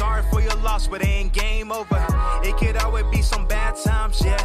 Sorry 0.05 0.23
for 0.31 0.41
your 0.41 0.55
loss, 0.61 0.87
but 0.87 1.03
ain't 1.03 1.33
game 1.33 1.71
over. 1.71 2.01
It 2.43 2.55
could 2.57 2.77
always 2.77 3.05
be 3.11 3.21
some 3.21 3.45
bad 3.47 3.75
times, 3.75 4.21
yeah. 4.23 4.37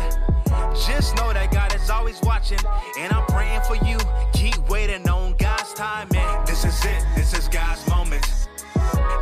Just 0.87 1.17
know 1.17 1.33
that 1.35 1.51
God 1.53 1.75
is 1.75 1.91
always 1.91 2.19
watching, 2.23 2.63
and 2.99 3.13
I'm 3.13 3.27
praying 3.27 3.63
for 3.69 3.77
you. 3.89 3.99
Keep 4.33 4.59
waiting 4.71 5.07
on 5.09 5.35
God's 5.37 5.73
timing. 5.75 6.31
This 6.47 6.65
is 6.65 6.79
it, 6.85 7.03
this 7.15 7.31
is 7.39 7.47
God's 7.49 7.83
moment. 7.89 8.27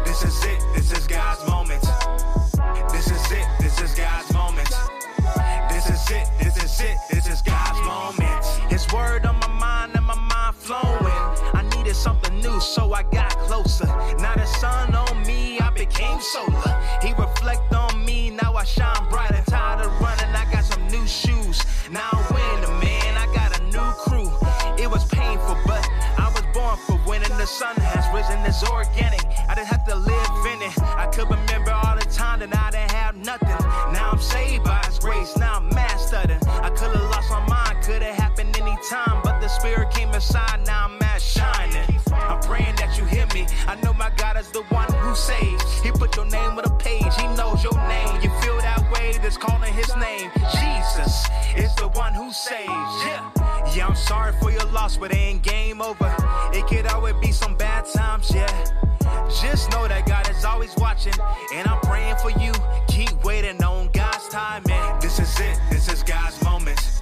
This 0.07 0.23
is 0.23 0.37
it, 0.45 0.61
this 0.77 0.93
is 0.97 1.07
God's 1.09 1.43
moment. 1.51 1.85
This 2.93 3.11
is 3.11 3.33
it, 3.33 3.47
this 3.59 3.81
is 3.81 3.93
God's 3.95 4.33
moment. 4.33 4.71
This 5.73 5.87
is 5.95 6.05
it, 6.19 6.27
this 6.39 6.57
is 6.65 6.81
it, 6.81 6.97
this 7.11 7.27
is 7.27 7.43
God's 7.43 7.81
moment. 7.95 8.45
His 8.71 8.87
word 8.93 9.27
on 9.27 9.37
my 9.41 9.53
mind 9.67 9.93
and 9.97 10.07
my 10.07 10.21
mind 10.33 10.55
flowing. 10.55 11.23
I 11.59 11.63
needed 11.75 11.97
something 11.97 12.35
new, 12.41 12.61
so 12.61 12.93
I 12.93 13.03
got 13.03 13.28
Became 16.19 16.51
solar. 16.51 16.81
He 17.01 17.13
reflect 17.13 17.73
on 17.73 18.05
me, 18.05 18.31
now 18.31 18.55
I 18.55 18.65
shine 18.65 19.09
brighter. 19.09 19.43
Tired 19.47 19.87
of 19.87 20.01
running, 20.01 20.35
I 20.35 20.51
got 20.51 20.65
some 20.65 20.85
new 20.89 21.07
shoes. 21.07 21.65
Now 21.91 22.09
I'm 22.13 22.35
winning, 22.35 22.81
man. 22.81 23.17
I 23.17 23.27
got 23.33 23.61
a 23.61 23.63
new 23.65 23.93
crew. 24.03 24.31
It 24.83 24.91
was 24.91 25.05
painful, 25.05 25.57
but 25.65 25.87
I 26.19 26.29
was 26.35 26.43
born 26.53 26.77
for 26.77 26.99
winning. 27.09 27.37
The 27.39 27.47
sun 27.47 27.77
has 27.77 28.05
risen, 28.13 28.45
it's 28.45 28.69
organic. 28.69 29.18
Sorry 54.29 54.41
for 54.41 54.51
your 54.51 54.73
loss, 54.73 54.97
but 54.97 55.11
it 55.13 55.17
ain't 55.17 55.43
game 55.43 55.81
over. 55.81 56.15
It 56.53 56.67
could 56.67 56.87
always 56.87 57.15
be 57.21 57.33
some 57.33 57.57
bad 57.57 57.85
times, 57.87 58.31
yeah. 58.35 58.65
Just 59.41 59.71
know 59.71 59.87
that 59.89 60.07
God 60.07 60.29
is 60.31 60.45
always 60.45 60.75
watching, 60.77 61.15
and 61.55 61.67
I'm 61.67 61.81
praying 61.81 62.17
for 62.17 62.31
you. 62.31 62.53
Keep 62.89 63.25
waiting 63.25 63.63
on 63.63 63.91
God's 63.93 64.29
timing. 64.29 65.01
This 65.01 65.19
is 65.19 65.41
it, 65.41 65.59
this 65.71 65.89
is 65.89 66.03
God's 66.03 66.43
moment. 66.43 66.98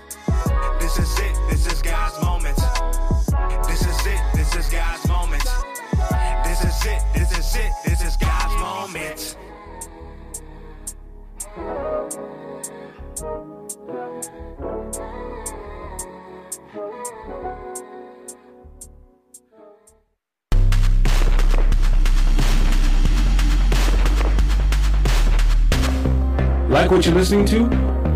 What 26.97 27.05
you're 27.05 27.15
listening 27.15 27.45
to? 27.45 27.69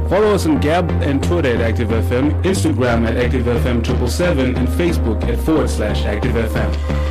Follow 0.08 0.34
us 0.34 0.46
on 0.46 0.58
Gab 0.58 0.90
and 1.02 1.22
Twitter 1.22 1.54
at 1.54 1.74
ActiveFM, 1.74 2.42
Instagram 2.44 3.06
at 3.06 3.14
ActiveFM777, 3.30 4.56
and 4.56 4.68
Facebook 4.68 5.22
at 5.24 5.38
forward 5.40 5.68
slash 5.68 6.02
ActiveFM. 6.04 7.09